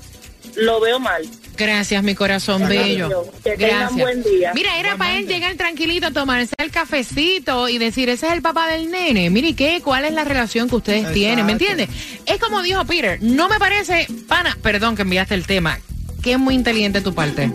lo 0.57 0.81
veo 0.81 0.99
mal. 0.99 1.29
Gracias, 1.57 2.03
mi 2.03 2.15
corazón 2.15 2.69
bello. 2.69 3.25
Que 3.45 3.51
tengan 3.57 3.79
Gracias. 3.79 4.01
buen 4.01 4.23
día. 4.23 4.53
Mira, 4.55 4.79
era 4.79 4.97
para 4.97 5.19
él 5.19 5.27
llegar 5.27 5.55
tranquilito, 5.55 6.13
tomarse 6.13 6.55
el 6.59 6.71
cafecito 6.71 7.69
y 7.69 7.79
decir, 7.79 8.09
ese 8.09 8.27
es 8.27 8.33
el 8.33 8.43
papá 8.43 8.67
del 8.69 8.91
nene. 8.91 9.31
Mire, 9.31 9.55
¿qué? 9.55 9.81
¿Cuál 9.83 10.05
es 10.05 10.13
la 10.13 10.25
relación 10.25 10.69
que 10.69 10.77
ustedes 10.77 11.13
tienen? 11.13 11.47
¿Me 11.47 11.53
entiendes? 11.53 11.89
Es 12.27 12.39
como 12.39 12.63
dijo 12.63 12.85
Peter, 12.85 13.19
no 13.23 13.49
me 13.49 13.59
parece, 13.59 14.07
pana, 14.29 14.57
perdón 14.63 14.97
que 14.97 15.03
enviaste 15.03 15.35
el 15.35 15.47
tema, 15.47 15.79
que 16.23 16.33
es 16.33 16.39
muy 16.39 16.55
inteligente 16.55 17.01
tu 17.01 17.15
parte. 17.15 17.51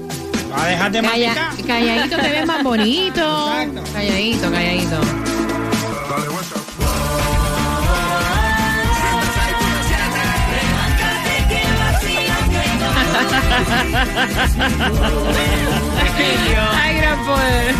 Va 0.51 0.63
a 0.63 0.67
dejar 0.67 0.91
de 0.91 1.01
Calla- 1.01 1.35
masticar. 1.35 1.67
calladito 1.79 2.17
te 2.17 2.29
ves 2.31 2.45
más 2.47 2.63
bonito. 2.63 3.53
Exacto. 3.61 3.83
Calladito, 3.93 4.51
calladito. 4.51 5.01
Ay, 16.73 16.97
gran 16.97 17.25
poder. 17.25 17.75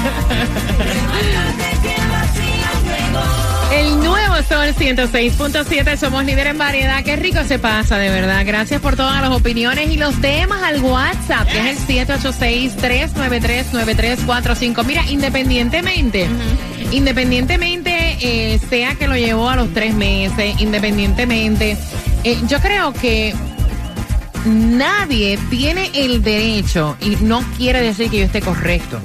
El 3.72 4.00
nuevo 4.00 4.36
Sol 4.48 4.74
106.7, 4.76 5.98
somos 5.98 6.24
líder 6.26 6.48
en 6.48 6.58
variedad. 6.58 7.04
Qué 7.04 7.16
rico 7.16 7.44
se 7.44 7.60
pasa, 7.60 7.98
de 7.98 8.10
verdad. 8.10 8.44
Gracias 8.46 8.82
por 8.82 8.96
todas 8.96 9.22
las 9.22 9.30
opiniones 9.32 9.92
y 9.92 9.98
los 9.98 10.20
temas 10.22 10.64
al 10.64 10.82
WhatsApp, 10.82 11.48
que 11.48 11.70
es 11.70 11.90
el 11.90 12.08
786-393-9345. 12.08 14.84
Mira, 14.86 15.06
independientemente, 15.08 16.28
independientemente, 16.92 18.18
eh, 18.22 18.60
sea 18.70 18.96
que 18.96 19.08
lo 19.08 19.16
llevó 19.16 19.50
a 19.50 19.56
los 19.56 19.74
tres 19.74 19.94
meses, 19.94 20.60
independientemente, 20.60 21.78
eh, 22.24 22.38
yo 22.48 22.60
creo 22.60 22.94
que 22.94 23.36
nadie 24.46 25.38
tiene 25.50 25.92
el 25.94 26.22
derecho, 26.22 26.98
y 27.02 27.18
no 27.18 27.44
quiere 27.58 27.82
decir 27.82 28.10
que 28.10 28.20
yo 28.20 28.26
esté 28.26 28.42
correcto, 28.42 29.00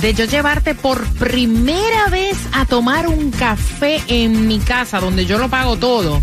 de 0.00 0.14
yo 0.14 0.24
llevarte 0.24 0.74
por 0.74 1.04
primera 1.14 2.08
vez 2.10 2.36
a 2.52 2.64
tomar 2.64 3.08
un 3.08 3.30
café 3.30 4.02
en 4.08 4.46
mi 4.46 4.58
casa, 4.58 5.00
donde 5.00 5.26
yo 5.26 5.38
lo 5.38 5.48
pago 5.48 5.76
todo, 5.76 6.20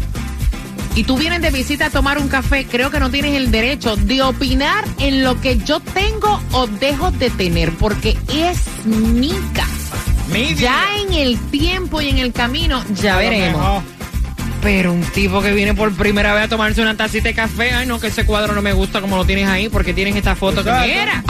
y 0.95 1.03
tú 1.03 1.17
vienes 1.17 1.41
de 1.41 1.51
visita 1.51 1.85
a 1.85 1.89
tomar 1.89 2.17
un 2.17 2.27
café, 2.27 2.65
creo 2.65 2.91
que 2.91 2.99
no 2.99 3.09
tienes 3.09 3.35
el 3.35 3.51
derecho 3.51 3.95
de 3.95 4.21
opinar 4.21 4.83
en 4.97 5.23
lo 5.23 5.39
que 5.39 5.57
yo 5.57 5.79
tengo 5.79 6.41
o 6.51 6.67
dejo 6.67 7.11
de 7.11 7.29
tener, 7.29 7.71
porque 7.73 8.17
es 8.33 8.85
mi 8.85 9.33
casa. 9.53 9.97
Mi 10.33 10.53
Ya 10.55 10.85
en 11.01 11.13
el 11.13 11.39
tiempo 11.49 12.01
y 12.01 12.09
en 12.09 12.17
el 12.17 12.33
camino, 12.33 12.83
ya 12.95 13.17
veremos. 13.17 13.83
Pero 14.61 14.91
un 14.91 15.01
tipo 15.01 15.41
que 15.41 15.51
viene 15.53 15.73
por 15.73 15.95
primera 15.95 16.33
vez 16.33 16.43
a 16.43 16.47
tomarse 16.49 16.81
una 16.81 16.95
tacita 16.97 17.29
de 17.29 17.33
café, 17.33 17.71
ay 17.73 17.85
no, 17.85 17.99
que 17.99 18.07
ese 18.07 18.25
cuadro 18.25 18.53
no 18.53 18.61
me 18.61 18.73
gusta 18.73 18.99
como 18.99 19.15
lo 19.15 19.25
tienes 19.25 19.47
ahí, 19.47 19.69
porque 19.69 19.93
tienes 19.93 20.15
esta 20.15 20.35
foto 20.35 20.63
que 20.63 20.71
mira. 20.71 21.23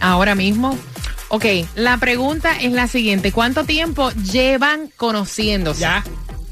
ahora 0.00 0.34
mismo. 0.34 0.78
Ok, 1.28 1.44
la 1.74 1.96
pregunta 1.98 2.56
es 2.58 2.72
la 2.72 2.88
siguiente. 2.88 3.32
¿Cuánto 3.32 3.64
tiempo 3.64 4.10
llevan 4.10 4.88
conociéndose? 4.96 5.82
Ya, 5.82 6.02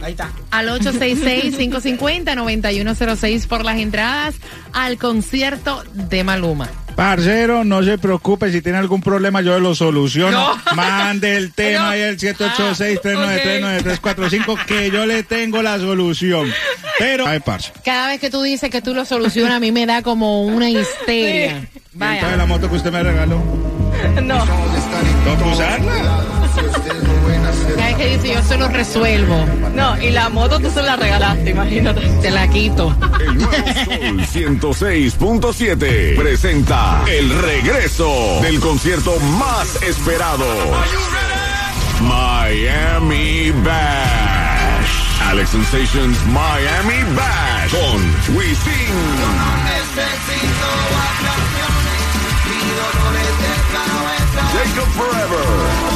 ahí 0.00 0.12
está. 0.12 0.30
Al 0.50 0.68
866-550-9106 0.68 3.46
por 3.46 3.64
las 3.64 3.78
entradas 3.78 4.34
al 4.72 4.98
concierto 4.98 5.82
de 5.94 6.24
Maluma. 6.24 6.68
Parcero, 6.96 7.62
no 7.62 7.82
se 7.82 7.98
preocupe, 7.98 8.50
si 8.50 8.62
tiene 8.62 8.78
algún 8.78 9.02
problema 9.02 9.42
yo 9.42 9.60
lo 9.60 9.74
soluciono. 9.74 10.54
No. 10.54 10.58
Mande 10.74 11.36
el 11.36 11.52
tema 11.52 11.80
No. 11.80 11.86
ahí 11.90 12.02
al 12.02 12.16
786-393-9345 12.16 14.64
que 14.64 14.90
yo 14.90 15.04
le 15.06 15.22
tengo 15.22 15.60
la 15.62 15.78
solución. 15.78 16.50
Pero, 16.98 17.26
ay, 17.26 17.40
parce, 17.40 17.70
Cada 17.84 18.08
vez 18.08 18.18
que 18.20 18.30
tú 18.30 18.40
dices 18.42 18.70
que 18.70 18.80
tú 18.80 18.94
lo 18.94 19.04
solucionas, 19.04 19.52
a 19.56 19.60
mí 19.60 19.70
me 19.72 19.84
da 19.84 20.00
como 20.02 20.42
una 20.44 20.70
histeria. 20.70 21.50
¿quién 21.50 21.68
sabe 21.98 22.20
Vaya. 22.22 22.36
la 22.36 22.46
moto 22.46 22.70
que 22.70 22.76
usted 22.76 22.90
me 22.90 23.02
regaló? 23.02 23.42
No. 24.22 24.38
¿Toca 24.44 25.46
usarla? 25.52 25.92
Que 27.96 28.16
dice 28.16 28.34
yo 28.34 28.42
se 28.42 28.56
lo 28.58 28.68
resuelvo, 28.68 29.44
No, 29.74 30.00
y 30.00 30.10
la 30.10 30.28
moto 30.28 30.60
tú 30.60 30.70
se 30.70 30.82
la 30.82 30.96
regalaste, 30.96 31.50
imagínate. 31.50 32.00
te 32.20 32.30
la 32.30 32.46
quito. 32.48 32.94
El 33.20 33.34
nuevo 33.38 33.54
Sol 33.54 34.20
106.7 34.34 36.16
presenta 36.16 37.02
el 37.06 37.30
regreso 37.40 38.08
del 38.42 38.60
concierto 38.60 39.18
más 39.38 39.80
esperado. 39.82 40.44
Miami 42.02 43.50
Bash. 43.64 44.90
Alex 45.28 45.50
Sensations 45.50 46.18
Miami 46.26 47.02
Bash 47.14 47.70
con 47.70 48.36
Wisin. 48.36 48.94
Jacob 54.52 54.88
Forever. 54.94 55.95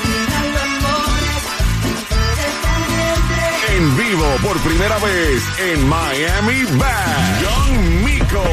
En 3.81 3.97
vivo 3.97 4.27
por 4.43 4.55
primera 4.59 4.99
vez 4.99 5.41
en 5.57 5.89
Miami 5.89 6.65
Bash. 6.77 7.41
Young 7.41 7.79
Miko. 8.05 8.43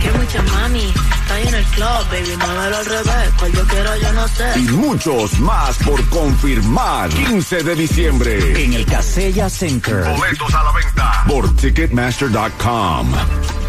Que 0.00 0.12
mucha 0.12 0.40
mami, 0.42 0.94
está 1.20 1.34
ahí 1.34 1.48
en 1.48 1.54
el 1.54 1.64
club, 1.64 2.08
baby, 2.12 2.36
muévelo 2.36 2.76
al 2.76 2.86
revés, 2.86 3.32
cual 3.40 3.52
yo 3.54 3.66
quiero, 3.66 3.96
yo 3.96 4.12
no 4.12 4.28
sé. 4.28 4.52
Y 4.54 4.62
muchos 4.68 5.40
más 5.40 5.78
por 5.78 6.08
confirmar. 6.10 7.08
15 7.08 7.64
de 7.64 7.74
diciembre. 7.74 8.64
En 8.64 8.74
el 8.74 8.86
Casella 8.86 9.50
Center. 9.50 10.04
Boletos 10.16 10.54
a 10.54 10.62
la 10.62 10.70
venta 10.70 11.24
por 11.26 11.56
Ticketmaster.com. 11.56 13.14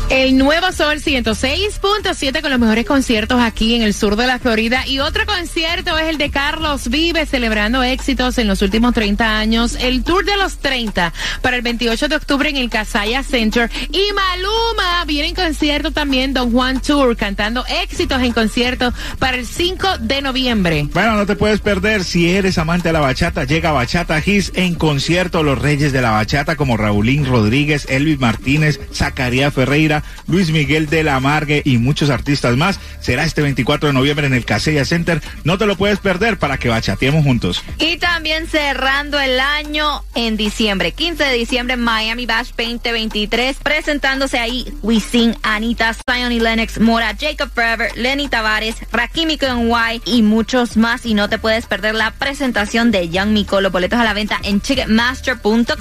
El 0.09 0.39
nuevo 0.39 0.71
Sol 0.71 0.97
106.7 0.97 2.41
con 2.41 2.49
los 2.49 2.59
mejores 2.59 2.87
conciertos 2.87 3.39
aquí 3.39 3.75
en 3.75 3.83
el 3.83 3.93
sur 3.93 4.15
de 4.15 4.25
la 4.25 4.39
Florida. 4.39 4.87
Y 4.87 4.97
otro 4.99 5.23
concierto 5.27 5.99
es 5.99 6.07
el 6.07 6.17
de 6.17 6.31
Carlos 6.31 6.89
Vive, 6.89 7.27
celebrando 7.27 7.83
éxitos 7.83 8.39
en 8.39 8.47
los 8.47 8.63
últimos 8.63 8.95
30 8.95 9.37
años. 9.37 9.77
El 9.79 10.03
Tour 10.03 10.25
de 10.25 10.35
los 10.35 10.57
30 10.57 11.13
para 11.43 11.57
el 11.57 11.61
28 11.61 12.07
de 12.07 12.15
octubre 12.15 12.49
en 12.49 12.57
el 12.57 12.71
Casaya 12.71 13.21
Center. 13.21 13.69
Y 13.91 14.01
Maluma 14.13 15.05
viene 15.05 15.27
en 15.27 15.35
concierto 15.35 15.91
también, 15.91 16.33
Don 16.33 16.51
Juan 16.51 16.81
Tour, 16.81 17.15
cantando 17.15 17.63
éxitos 17.67 18.23
en 18.23 18.33
concierto 18.33 18.91
para 19.19 19.37
el 19.37 19.45
5 19.45 19.99
de 19.99 20.23
noviembre. 20.23 20.87
Bueno, 20.91 21.17
no 21.17 21.27
te 21.27 21.35
puedes 21.35 21.59
perder. 21.59 22.03
Si 22.03 22.31
eres 22.31 22.57
amante 22.57 22.89
de 22.89 22.93
la 22.93 23.01
bachata, 23.01 23.43
llega 23.43 23.73
Bachata 23.73 24.19
His 24.25 24.53
en 24.55 24.73
concierto. 24.73 25.43
Los 25.43 25.59
reyes 25.59 25.93
de 25.93 26.01
la 26.01 26.09
bachata 26.09 26.55
como 26.55 26.77
Raulín 26.77 27.27
Rodríguez, 27.27 27.85
Elvis 27.89 28.19
Martínez, 28.19 28.79
Zacarías 28.91 29.53
Ferreira, 29.53 29.98
Luis 30.27 30.51
Miguel 30.51 30.87
de 30.87 31.03
la 31.03 31.19
Margue 31.19 31.61
y 31.65 31.77
muchos 31.77 32.09
artistas 32.09 32.57
más. 32.57 32.79
Será 33.01 33.23
este 33.23 33.41
24 33.41 33.87
de 33.87 33.93
noviembre 33.93 34.27
en 34.27 34.33
el 34.33 34.45
Casella 34.45 34.85
Center. 34.85 35.21
No 35.43 35.57
te 35.57 35.65
lo 35.65 35.75
puedes 35.77 35.99
perder 35.99 36.37
para 36.37 36.57
que 36.57 36.69
bachateemos 36.69 37.23
juntos. 37.23 37.63
Y 37.77 37.97
también 37.97 38.47
cerrando 38.47 39.19
el 39.19 39.39
año 39.39 40.03
en 40.15 40.37
diciembre, 40.37 40.91
15 40.91 41.23
de 41.23 41.33
diciembre, 41.33 41.77
Miami 41.77 42.25
Bash 42.25 42.49
2023, 42.49 43.57
presentándose 43.57 44.39
ahí 44.39 44.71
Wisin, 44.81 45.35
Anita, 45.43 45.93
Zion 45.93 46.31
y 46.31 46.39
Lennox, 46.39 46.79
Mora, 46.79 47.15
Jacob 47.19 47.49
Forever, 47.53 47.91
Lenny 47.95 48.27
Tavares, 48.27 48.75
Rakimi 48.91 49.37
White 49.41 50.09
y 50.09 50.21
muchos 50.21 50.77
más. 50.77 51.05
Y 51.05 51.13
no 51.13 51.29
te 51.29 51.37
puedes 51.37 51.65
perder 51.65 51.95
la 51.95 52.11
presentación 52.11 52.91
de 52.91 53.09
Young 53.09 53.29
Miko. 53.29 53.61
Los 53.61 53.71
boletos 53.71 53.99
a 53.99 54.03
la 54.03 54.13
venta 54.13 54.39
en 54.43 54.59
Ticketmaster.com. 54.59 55.65